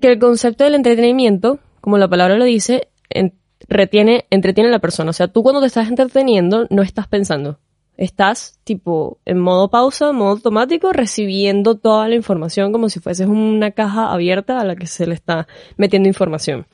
que 0.01 0.09
el 0.13 0.19
concepto 0.19 0.65
del 0.65 0.75
entretenimiento, 0.75 1.59
como 1.81 1.97
la 1.99 2.09
palabra 2.09 2.37
lo 2.37 2.45
dice, 2.45 2.89
en- 3.09 3.33
retiene, 3.69 4.27
entretiene 4.31 4.69
a 4.69 4.73
la 4.73 4.79
persona. 4.79 5.11
O 5.11 5.13
sea, 5.13 5.29
tú 5.29 5.43
cuando 5.43 5.61
te 5.61 5.67
estás 5.67 5.89
entreteniendo 5.89 6.67
no 6.71 6.83
estás 6.83 7.09
pensando. 7.09 7.59
Estás 7.97 8.59
tipo 8.65 9.19
en 9.25 9.39
modo 9.39 9.71
pausa, 9.71 10.13
modo 10.13 10.33
automático, 10.33 10.93
recibiendo 10.93 11.77
toda 11.77 12.09
la 12.09 12.15
información 12.15 12.71
como 12.71 12.91
si 12.91 13.01
fueses 13.01 13.27
una 13.27 13.71
caja 13.71 14.13
abierta 14.13 14.61
a 14.61 14.65
la 14.65 14.77
que 14.77 14.87
se 14.87 15.07
le 15.07 15.15
está 15.15 15.47
metiendo 15.79 16.07
información. 16.07 16.67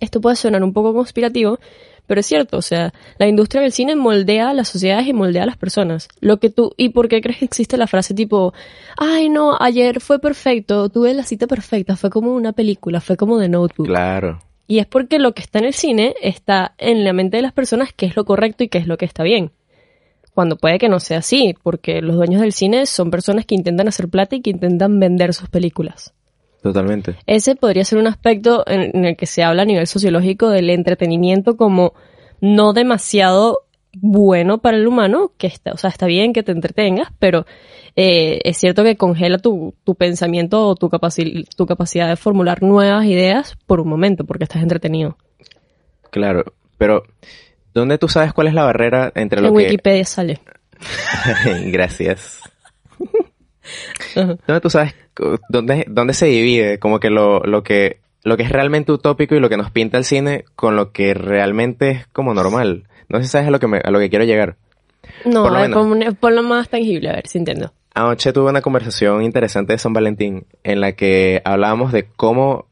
Esto 0.00 0.20
puede 0.20 0.34
sonar 0.34 0.64
un 0.64 0.72
poco 0.72 0.92
conspirativo, 0.92 1.60
pero 2.08 2.18
es 2.18 2.26
cierto, 2.26 2.56
o 2.56 2.62
sea, 2.62 2.92
la 3.18 3.28
industria 3.28 3.62
del 3.62 3.70
cine 3.70 3.94
moldea 3.94 4.50
a 4.50 4.54
las 4.54 4.66
sociedades 4.66 5.06
y 5.06 5.12
moldea 5.12 5.44
a 5.44 5.46
las 5.46 5.56
personas. 5.56 6.08
Lo 6.18 6.38
que 6.40 6.50
tú, 6.50 6.74
¿y 6.76 6.88
por 6.88 7.06
qué 7.06 7.20
crees 7.20 7.38
que 7.38 7.44
existe 7.44 7.76
la 7.76 7.86
frase 7.86 8.14
tipo, 8.14 8.52
ay 8.96 9.28
no, 9.28 9.56
ayer 9.60 10.00
fue 10.00 10.18
perfecto, 10.18 10.88
tuve 10.88 11.14
la 11.14 11.22
cita 11.22 11.46
perfecta, 11.46 11.94
fue 11.94 12.10
como 12.10 12.34
una 12.34 12.52
película, 12.52 13.00
fue 13.00 13.16
como 13.16 13.38
de 13.38 13.48
notebook? 13.48 13.86
Claro. 13.86 14.40
Y 14.70 14.78
es 14.78 14.86
porque 14.86 15.18
lo 15.18 15.32
que 15.32 15.42
está 15.42 15.58
en 15.58 15.64
el 15.64 15.74
cine 15.74 16.14
está 16.22 16.76
en 16.78 17.02
la 17.02 17.12
mente 17.12 17.38
de 17.38 17.42
las 17.42 17.52
personas 17.52 17.92
qué 17.92 18.06
es 18.06 18.14
lo 18.14 18.24
correcto 18.24 18.62
y 18.62 18.68
qué 18.68 18.78
es 18.78 18.86
lo 18.86 18.98
que 18.98 19.04
está 19.04 19.24
bien. 19.24 19.50
Cuando 20.32 20.56
puede 20.56 20.78
que 20.78 20.88
no 20.88 21.00
sea 21.00 21.18
así, 21.18 21.56
porque 21.60 22.00
los 22.00 22.14
dueños 22.14 22.40
del 22.40 22.52
cine 22.52 22.86
son 22.86 23.10
personas 23.10 23.46
que 23.46 23.56
intentan 23.56 23.88
hacer 23.88 24.08
plata 24.08 24.36
y 24.36 24.42
que 24.42 24.50
intentan 24.50 25.00
vender 25.00 25.34
sus 25.34 25.48
películas. 25.48 26.14
Totalmente. 26.62 27.16
Ese 27.26 27.56
podría 27.56 27.84
ser 27.84 27.98
un 27.98 28.06
aspecto 28.06 28.62
en, 28.68 28.96
en 28.96 29.04
el 29.06 29.16
que 29.16 29.26
se 29.26 29.42
habla 29.42 29.62
a 29.62 29.64
nivel 29.64 29.88
sociológico 29.88 30.50
del 30.50 30.70
entretenimiento 30.70 31.56
como 31.56 31.94
no 32.40 32.72
demasiado 32.72 33.64
bueno 33.94 34.58
para 34.58 34.76
el 34.76 34.86
humano, 34.86 35.32
que 35.36 35.46
está, 35.46 35.72
o 35.72 35.76
sea, 35.76 35.90
está 35.90 36.06
bien 36.06 36.32
que 36.32 36.42
te 36.42 36.52
entretengas, 36.52 37.08
pero 37.18 37.46
eh, 37.96 38.40
es 38.44 38.56
cierto 38.58 38.84
que 38.84 38.96
congela 38.96 39.38
tu, 39.38 39.74
tu 39.84 39.94
pensamiento 39.94 40.66
o 40.68 40.76
tu, 40.76 40.88
capaci- 40.88 41.46
tu 41.56 41.66
capacidad 41.66 42.08
de 42.08 42.16
formular 42.16 42.62
nuevas 42.62 43.04
ideas 43.06 43.56
por 43.66 43.80
un 43.80 43.88
momento, 43.88 44.24
porque 44.24 44.44
estás 44.44 44.62
entretenido. 44.62 45.16
Claro. 46.10 46.44
Pero, 46.78 47.02
¿dónde 47.74 47.98
tú 47.98 48.08
sabes 48.08 48.32
cuál 48.32 48.46
es 48.46 48.54
la 48.54 48.64
barrera 48.64 49.12
entre 49.14 49.40
lo 49.40 49.48
en 49.48 49.54
que... 49.54 49.64
Wikipedia 49.64 50.04
sale. 50.04 50.40
Gracias. 51.66 52.40
¿Dónde 54.14 54.60
tú 54.60 54.70
sabes 54.70 54.94
dónde, 55.48 55.84
dónde 55.88 56.14
se 56.14 56.26
divide 56.26 56.78
como 56.78 57.00
que 57.00 57.10
lo, 57.10 57.40
lo 57.40 57.62
que 57.62 58.00
lo 58.22 58.36
que 58.36 58.42
es 58.42 58.50
realmente 58.50 58.92
utópico 58.92 59.34
y 59.34 59.40
lo 59.40 59.48
que 59.48 59.56
nos 59.56 59.70
pinta 59.70 59.96
el 59.96 60.04
cine 60.04 60.44
con 60.54 60.76
lo 60.76 60.92
que 60.92 61.14
realmente 61.14 61.90
es 61.90 62.06
como 62.08 62.34
normal? 62.34 62.84
No 63.10 63.18
sé 63.18 63.24
si 63.24 63.30
sabes 63.30 63.48
a 63.48 63.50
lo 63.50 63.58
que 63.60 63.66
me, 63.66 63.78
a 63.78 63.90
lo 63.90 63.98
que 63.98 64.08
quiero 64.08 64.24
llegar. 64.24 64.56
No, 65.24 65.42
Por 65.42 65.52
lo 65.52 65.58
a 65.58 65.60
ver, 65.62 65.70
menos. 65.70 66.14
pon, 66.18 66.34
lo 66.34 66.42
más 66.42 66.68
tangible, 66.68 67.10
a 67.10 67.14
ver 67.14 67.26
si 67.26 67.38
entiendo. 67.38 67.72
Anoche 67.94 68.32
tuve 68.32 68.50
una 68.50 68.62
conversación 68.62 69.22
interesante 69.22 69.72
de 69.72 69.78
San 69.78 69.92
Valentín 69.92 70.46
en 70.62 70.80
la 70.80 70.92
que 70.92 71.42
hablábamos 71.44 71.92
de 71.92 72.04
cómo 72.16 72.66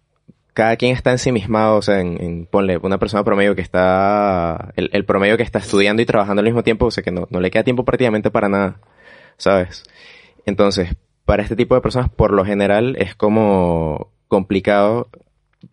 cada 0.54 0.76
quien 0.76 0.92
está 0.94 1.10
ensimismado, 1.10 1.76
o 1.76 1.82
sea, 1.82 2.00
en, 2.00 2.22
en 2.22 2.46
ponle 2.46 2.78
una 2.78 2.98
persona 2.98 3.24
promedio 3.24 3.54
que 3.54 3.60
está, 3.62 4.72
el, 4.76 4.90
el 4.92 5.04
promedio 5.04 5.36
que 5.36 5.42
está 5.42 5.58
estudiando 5.58 6.02
y 6.02 6.06
trabajando 6.06 6.40
al 6.40 6.46
mismo 6.46 6.62
tiempo, 6.62 6.86
o 6.86 6.90
sea, 6.90 7.02
que 7.04 7.10
no, 7.10 7.26
no 7.30 7.40
le 7.40 7.50
queda 7.50 7.62
tiempo 7.64 7.84
prácticamente 7.84 8.30
para 8.30 8.48
nada, 8.48 8.80
¿sabes? 9.36 9.84
Entonces, 10.46 10.94
para 11.24 11.42
este 11.42 11.56
tipo 11.56 11.74
de 11.74 11.80
personas, 11.80 12.08
por 12.10 12.32
lo 12.32 12.44
general, 12.44 12.96
es 12.98 13.14
como 13.14 14.10
complicado 14.28 15.08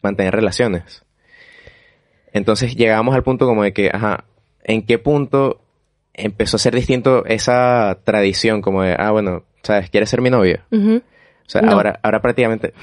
mantener 0.01 0.36
relaciones. 0.36 1.04
Entonces 2.34 2.75
llegamos 2.75 3.15
al 3.15 3.23
punto 3.23 3.45
como 3.45 3.63
de 3.63 3.71
que, 3.73 3.89
ajá, 3.93 4.25
¿en 4.65 4.86
qué 4.86 4.97
punto 4.99 5.62
empezó 6.13 6.58
a 6.58 6.60
ser 6.60 6.75
distinto 6.75 7.25
esa 7.25 7.99
tradición 8.04 8.62
como 8.62 8.82
de, 8.84 8.95
ah, 8.97 9.12
bueno, 9.12 9.43
¿sabes? 9.63 9.89
¿Quieres 9.89 10.10
ser 10.10 10.21
mi 10.21 10.30
novia? 10.30 10.65
Ujú. 10.71 10.97
O 10.97 11.49
sea, 11.49 11.62
No. 11.62 11.71
ahora, 11.71 11.99
ahora 12.04 12.21
prácticamente... 12.21 12.73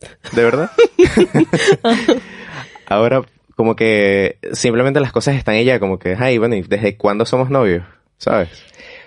¿De 0.32 0.42
verdad? 0.44 0.70
ahora 2.86 3.22
como 3.54 3.76
que 3.76 4.38
simplemente 4.52 5.00
las 5.00 5.12
cosas 5.12 5.36
están 5.36 5.54
ella 5.54 5.78
como 5.78 5.98
que, 5.98 6.16
ay, 6.18 6.38
bueno, 6.38 6.54
¿y 6.56 6.62
desde 6.62 6.96
cuándo 6.96 7.26
somos 7.26 7.50
novios? 7.50 7.84
¿Sabes? 8.16 8.48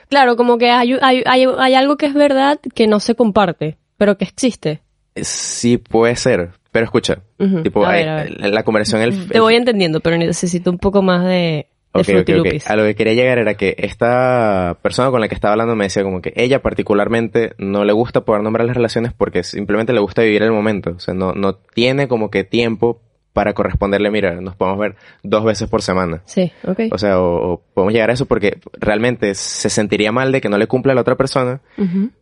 Claro, 0.10 0.36
como 0.36 0.60
que 0.60 0.70
hay, 0.70 0.96
hay, 1.02 1.24
hay, 1.26 1.48
hay 1.58 1.74
algo 1.74 1.98
que 1.98 2.06
es 2.06 2.14
verdad 2.14 2.60
que 2.76 2.86
no 2.86 3.00
se 3.00 3.16
comparte, 3.16 3.78
pero 3.98 4.16
que 4.18 4.26
existe. 4.26 4.82
Sí 5.16 5.78
puede 5.78 6.16
ser, 6.16 6.52
pero 6.72 6.86
escucha, 6.86 7.24
tipo, 7.64 7.82
ver, 7.82 8.40
la 8.40 8.64
conversación, 8.64 9.02
el, 9.02 9.28
Te 9.28 9.40
voy 9.40 9.56
entendiendo, 9.56 10.02
pero 10.02 10.18
necesito 10.18 10.70
un 10.70 10.78
poco 10.78 11.02
más 11.02 11.26
de, 11.26 11.68
de 11.94 12.02
Ok, 12.02 12.08
ok, 12.08 12.10
ok. 12.10 12.16
frutilupis. 12.26 12.70
A 12.70 12.76
lo 12.76 12.84
que 12.84 12.96
quería 12.96 13.14
llegar 13.14 13.38
era 13.38 13.54
que 13.56 13.76
esta 13.78 14.78
persona 14.82 15.12
con 15.12 15.22
la 15.22 15.28
que 15.28 15.36
estaba 15.36 15.54
hablando 15.54 15.76
me 15.76 15.86
decía 15.86 16.04
como 16.04 16.22
que 16.22 16.34
ella 16.36 16.62
particularmente 16.62 17.54
no 17.58 17.84
le 17.86 17.94
gusta 17.94 18.22
poder 18.22 18.42
nombrar 18.42 18.66
las 18.66 18.76
relaciones 18.76 19.14
porque 19.14 19.44
simplemente 19.44 19.94
le 19.94 20.00
gusta 20.00 20.22
vivir 20.24 20.44
el 20.44 20.52
momento. 20.52 20.92
O 20.92 21.00
sea, 21.00 21.14
no, 21.14 21.34
no 21.34 21.56
tiene 21.56 22.08
como 22.08 22.30
que 22.32 22.44
tiempo 22.44 23.02
para 23.34 23.54
corresponderle, 23.54 24.12
mira, 24.12 24.40
nos 24.42 24.56
podemos 24.56 24.80
ver 24.80 24.96
dos 25.24 25.44
veces 25.44 25.68
por 25.68 25.82
semana. 25.82 26.22
Sí, 26.26 26.52
ok. 26.68 26.82
O 26.92 26.98
sea, 27.00 27.20
o, 27.20 27.54
o 27.54 27.62
podemos 27.74 27.94
llegar 27.94 28.12
a 28.12 28.14
eso 28.14 28.28
porque 28.28 28.60
realmente 28.74 29.34
se 29.34 29.70
sentiría 29.70 30.12
mal 30.12 30.32
de 30.32 30.40
que 30.40 30.50
no 30.50 30.58
le 30.58 30.68
cumpla 30.68 30.92
a 30.92 30.96
la 30.96 31.02
otra 31.02 31.16
persona, 31.16 31.60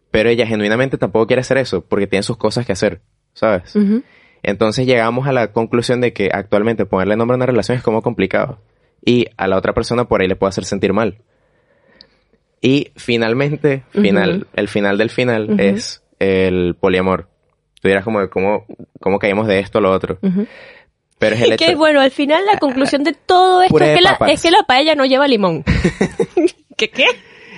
pero 0.09 0.29
ella 0.29 0.47
genuinamente 0.47 0.97
tampoco 0.97 1.27
quiere 1.27 1.41
hacer 1.41 1.57
eso 1.57 1.81
porque 1.81 2.07
tiene 2.07 2.23
sus 2.23 2.37
cosas 2.37 2.65
que 2.65 2.71
hacer, 2.71 3.01
¿sabes? 3.33 3.73
Entonces 4.43 4.87
llegamos 4.87 5.27
a 5.27 5.33
la 5.33 5.51
conclusión 5.51 6.01
de 6.01 6.13
que 6.13 6.29
actualmente 6.33 6.85
ponerle 6.85 7.15
nombre 7.17 7.35
a 7.35 7.37
una 7.37 7.45
relación 7.45 7.77
es 7.77 7.83
como 7.83 8.01
complicado. 8.01 8.59
Y 9.03 9.25
a 9.37 9.47
la 9.47 9.57
otra 9.57 9.73
persona 9.73 10.05
por 10.05 10.21
ahí 10.21 10.27
le 10.27 10.35
puede 10.35 10.49
hacer 10.49 10.65
sentir 10.65 10.93
mal. 10.93 11.17
Y 12.61 12.91
finalmente, 12.95 13.83
final, 13.91 14.47
el 14.53 14.67
final 14.67 14.97
del 14.97 15.09
final 15.09 15.59
es 15.59 16.03
el 16.19 16.75
poliamor. 16.79 17.27
Tú 17.81 17.87
dirás 17.87 18.03
como 18.03 18.29
cómo, 18.29 18.65
cómo 18.99 19.17
caímos 19.17 19.47
de 19.47 19.59
esto 19.59 19.79
a 19.79 19.81
lo 19.81 19.91
otro. 19.91 20.19
Pero 21.17 21.35
es 21.35 21.41
el 21.41 21.53
hecho... 21.53 21.65
que 21.65 21.75
bueno, 21.75 22.01
al 22.01 22.11
final 22.11 22.45
la 22.45 22.59
conclusión 22.59 23.03
de 23.03 23.13
todo 23.13 23.63
esto 23.63 23.79
es 23.79 23.95
que, 23.95 24.01
la, 24.01 24.17
es 24.27 24.41
que 24.41 24.51
la 24.51 24.63
paella 24.67 24.93
no 24.93 25.05
lleva 25.05 25.27
limón. 25.27 25.63
¿Qué 26.77 26.89
qué? 26.89 27.05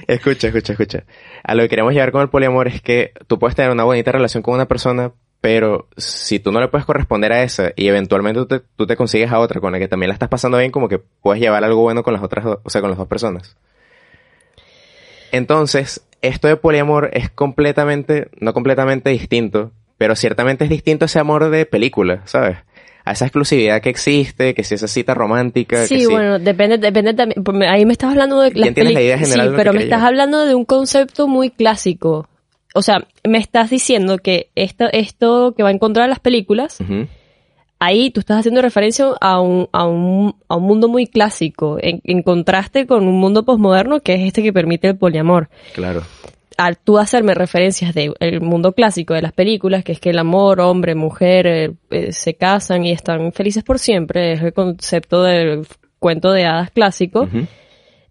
Escucha, 0.08 0.48
escucha, 0.48 0.74
escucha. 0.74 1.04
A 1.44 1.56
lo 1.56 1.64
que 1.64 1.70
queremos 1.70 1.94
llegar 1.94 2.12
con 2.12 2.22
el 2.22 2.30
poliamor 2.30 2.68
es 2.68 2.82
que 2.82 3.12
tú 3.28 3.40
puedes 3.40 3.56
tener 3.56 3.72
una 3.72 3.84
bonita 3.84 4.12
relación 4.12 4.44
con 4.44 4.54
una 4.54 4.68
persona, 4.68 5.12
pero 5.44 5.90
si 5.98 6.40
tú 6.40 6.54
no 6.54 6.62
le 6.62 6.70
puedes 6.70 6.86
corresponder 6.86 7.34
a 7.34 7.44
esa 7.44 7.74
y 7.76 7.90
eventualmente 7.90 8.40
tú 8.40 8.46
te, 8.48 8.62
tú 8.78 8.88
te 8.88 8.96
consigues 8.96 9.30
a 9.30 9.40
otra 9.40 9.60
con 9.60 9.74
la 9.74 9.78
que 9.80 9.90
también 9.90 10.08
la 10.08 10.14
estás 10.14 10.30
pasando 10.30 10.58
bien, 10.58 10.72
como 10.72 10.88
que 10.88 11.00
puedes 11.00 11.42
llevar 11.42 11.66
algo 11.66 11.82
bueno 11.82 12.02
con 12.02 12.14
las 12.14 12.24
otras, 12.24 12.46
dos- 12.46 12.60
o 12.64 12.70
sea, 12.70 12.80
con 12.80 12.90
las 12.90 12.98
dos 12.98 13.10
personas. 13.10 13.58
Entonces, 15.34 16.02
esto 16.22 16.48
de 16.48 16.56
poliamor 16.56 17.10
es 17.12 17.30
completamente, 17.30 18.30
no 18.40 18.54
completamente 18.54 19.10
distinto, 19.10 19.72
pero 19.98 20.16
ciertamente 20.16 20.64
es 20.64 20.70
distinto 20.70 21.04
a 21.04 21.08
ese 21.08 21.20
amor 21.20 21.50
de 21.50 21.66
película, 21.66 22.22
¿sabes? 22.24 22.60
A 23.04 23.12
esa 23.12 23.26
exclusividad 23.26 23.82
que 23.82 23.90
existe, 23.90 24.54
que 24.54 24.64
si 24.64 24.76
esa 24.76 24.88
cita 24.88 25.14
romántica, 25.14 25.82
que 25.82 25.88
Sí, 25.90 26.00
si- 26.00 26.08
bueno, 26.08 26.40
depende, 26.40 26.78
depende 26.78 27.14
también. 27.16 27.44
Ahí 27.64 27.86
me 27.86 27.92
estás 27.92 28.12
hablando 28.12 28.40
de 28.40 28.52
las 28.56 28.74
Sí, 28.74 29.38
pero 29.58 29.72
que 29.74 29.78
me 29.78 29.84
estás 29.84 30.04
hablando 30.04 30.46
de 30.46 30.56
un 30.56 30.64
concepto 30.64 31.28
muy 31.28 31.50
clásico. 31.50 32.30
O 32.74 32.82
sea, 32.82 33.06
me 33.24 33.38
estás 33.38 33.70
diciendo 33.70 34.18
que 34.18 34.50
esto, 34.56 34.86
esto 34.92 35.54
que 35.56 35.64
va 35.64 35.72
en 35.72 35.78
contra 35.78 36.04
de 36.04 36.10
las 36.10 36.20
películas, 36.20 36.80
ahí 37.78 38.10
tú 38.10 38.20
estás 38.20 38.40
haciendo 38.40 38.62
referencia 38.62 39.08
a 39.22 39.40
un, 39.40 39.70
a 39.72 39.86
un, 39.86 40.36
a 40.48 40.56
un 40.56 40.64
mundo 40.64 40.88
muy 40.88 41.06
clásico, 41.06 41.78
en, 41.80 42.02
en 42.04 42.24
contraste 42.24 42.88
con 42.88 43.08
un 43.08 43.20
mundo 43.20 43.44
posmoderno 43.44 44.00
que 44.00 44.16
es 44.16 44.22
este 44.22 44.42
que 44.42 44.52
permite 44.52 44.88
el 44.88 44.98
poliamor. 44.98 45.50
Claro. 45.74 46.02
Al 46.58 46.78
tú 46.78 46.98
hacerme 46.98 47.34
referencias 47.34 47.94
del 47.94 48.42
mundo 48.42 48.74
clásico 48.74 49.14
de 49.14 49.22
las 49.22 49.34
películas, 49.34 49.84
que 49.84 49.92
es 49.92 50.00
que 50.00 50.12
el 50.12 50.20
amor, 50.20 50.60
hombre, 50.60 50.96
mujer, 50.96 51.48
eh, 51.48 51.72
eh, 51.92 52.12
se 52.12 52.36
casan 52.36 52.86
y 52.86 52.92
están 52.92 53.34
felices 53.34 53.64
por 53.64 53.80
siempre, 53.80 54.34
es 54.34 54.42
el 54.42 54.54
concepto 54.54 55.24
del 55.24 55.68
cuento 56.00 56.32
de 56.32 56.46
hadas 56.46 56.72
clásico, 56.72 57.28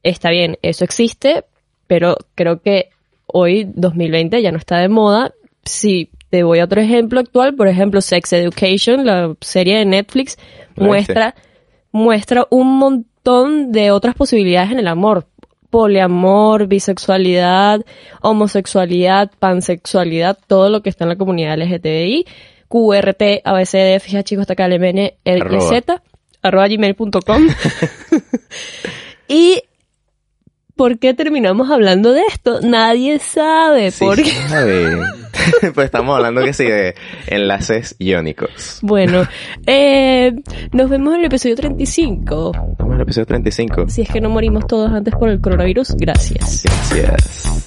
está 0.02 0.30
bien, 0.30 0.56
eso 0.62 0.84
existe, 0.84 1.44
pero 1.86 2.16
creo 2.34 2.60
que 2.62 2.90
hoy, 3.32 3.68
2020, 3.74 4.42
ya 4.42 4.52
no 4.52 4.58
está 4.58 4.78
de 4.78 4.88
moda. 4.88 5.32
Si 5.64 6.10
te 6.30 6.42
voy 6.44 6.60
a 6.60 6.64
otro 6.64 6.80
ejemplo 6.80 7.20
actual, 7.20 7.54
por 7.54 7.68
ejemplo, 7.68 8.00
Sex 8.00 8.32
Education, 8.32 9.04
la 9.04 9.34
serie 9.40 9.78
de 9.78 9.84
Netflix, 9.84 10.38
¿La 10.76 10.86
muestra, 10.86 11.34
muestra 11.90 12.46
un 12.48 12.78
montón 12.78 13.70
de 13.70 13.90
otras 13.90 14.14
posibilidades 14.14 14.72
en 14.72 14.78
el 14.78 14.88
amor. 14.88 15.26
Poliamor, 15.68 16.66
bisexualidad, 16.66 17.84
homosexualidad, 18.20 19.30
pansexualidad, 19.38 20.38
todo 20.46 20.70
lo 20.70 20.82
que 20.82 20.88
está 20.88 21.04
en 21.04 21.10
la 21.10 21.16
comunidad 21.16 21.58
LGTBI, 21.58 22.26
QRT, 22.68 23.22
ABCD, 23.44 24.00
fija 24.00 24.22
chicos, 24.22 24.42
hasta 24.42 24.54
acá, 24.54 24.68
LMN, 24.68 25.12
Arroba. 25.24 25.60
Z, 25.60 26.02
arroba 26.42 26.68
gmail.com. 26.68 27.48
y 29.28 29.62
¿Por 30.76 30.98
qué 30.98 31.14
terminamos 31.14 31.70
hablando 31.70 32.12
de 32.12 32.22
esto? 32.28 32.60
Nadie 32.62 33.18
sabe. 33.18 33.90
Sí, 33.90 34.04
porque... 34.04 34.24
sabe. 34.48 34.96
pues 35.74 35.84
estamos 35.84 36.16
hablando 36.16 36.42
que 36.42 36.52
sí 36.52 36.64
de 36.64 36.94
enlaces 37.26 37.94
iónicos. 37.98 38.78
Bueno, 38.82 39.26
eh, 39.66 40.32
nos 40.72 40.90
vemos 40.90 41.14
en 41.14 41.20
el 41.20 41.26
episodio 41.26 41.56
35. 41.56 42.52
Estamos 42.72 42.90
en 42.90 42.92
el 42.96 43.00
episodio 43.02 43.26
35. 43.26 43.88
Si 43.88 44.02
es 44.02 44.08
que 44.08 44.20
no 44.20 44.30
morimos 44.30 44.66
todos 44.66 44.90
antes 44.90 45.14
por 45.14 45.28
el 45.28 45.40
coronavirus, 45.40 45.94
gracias. 45.96 46.64
Gracias. 46.90 47.66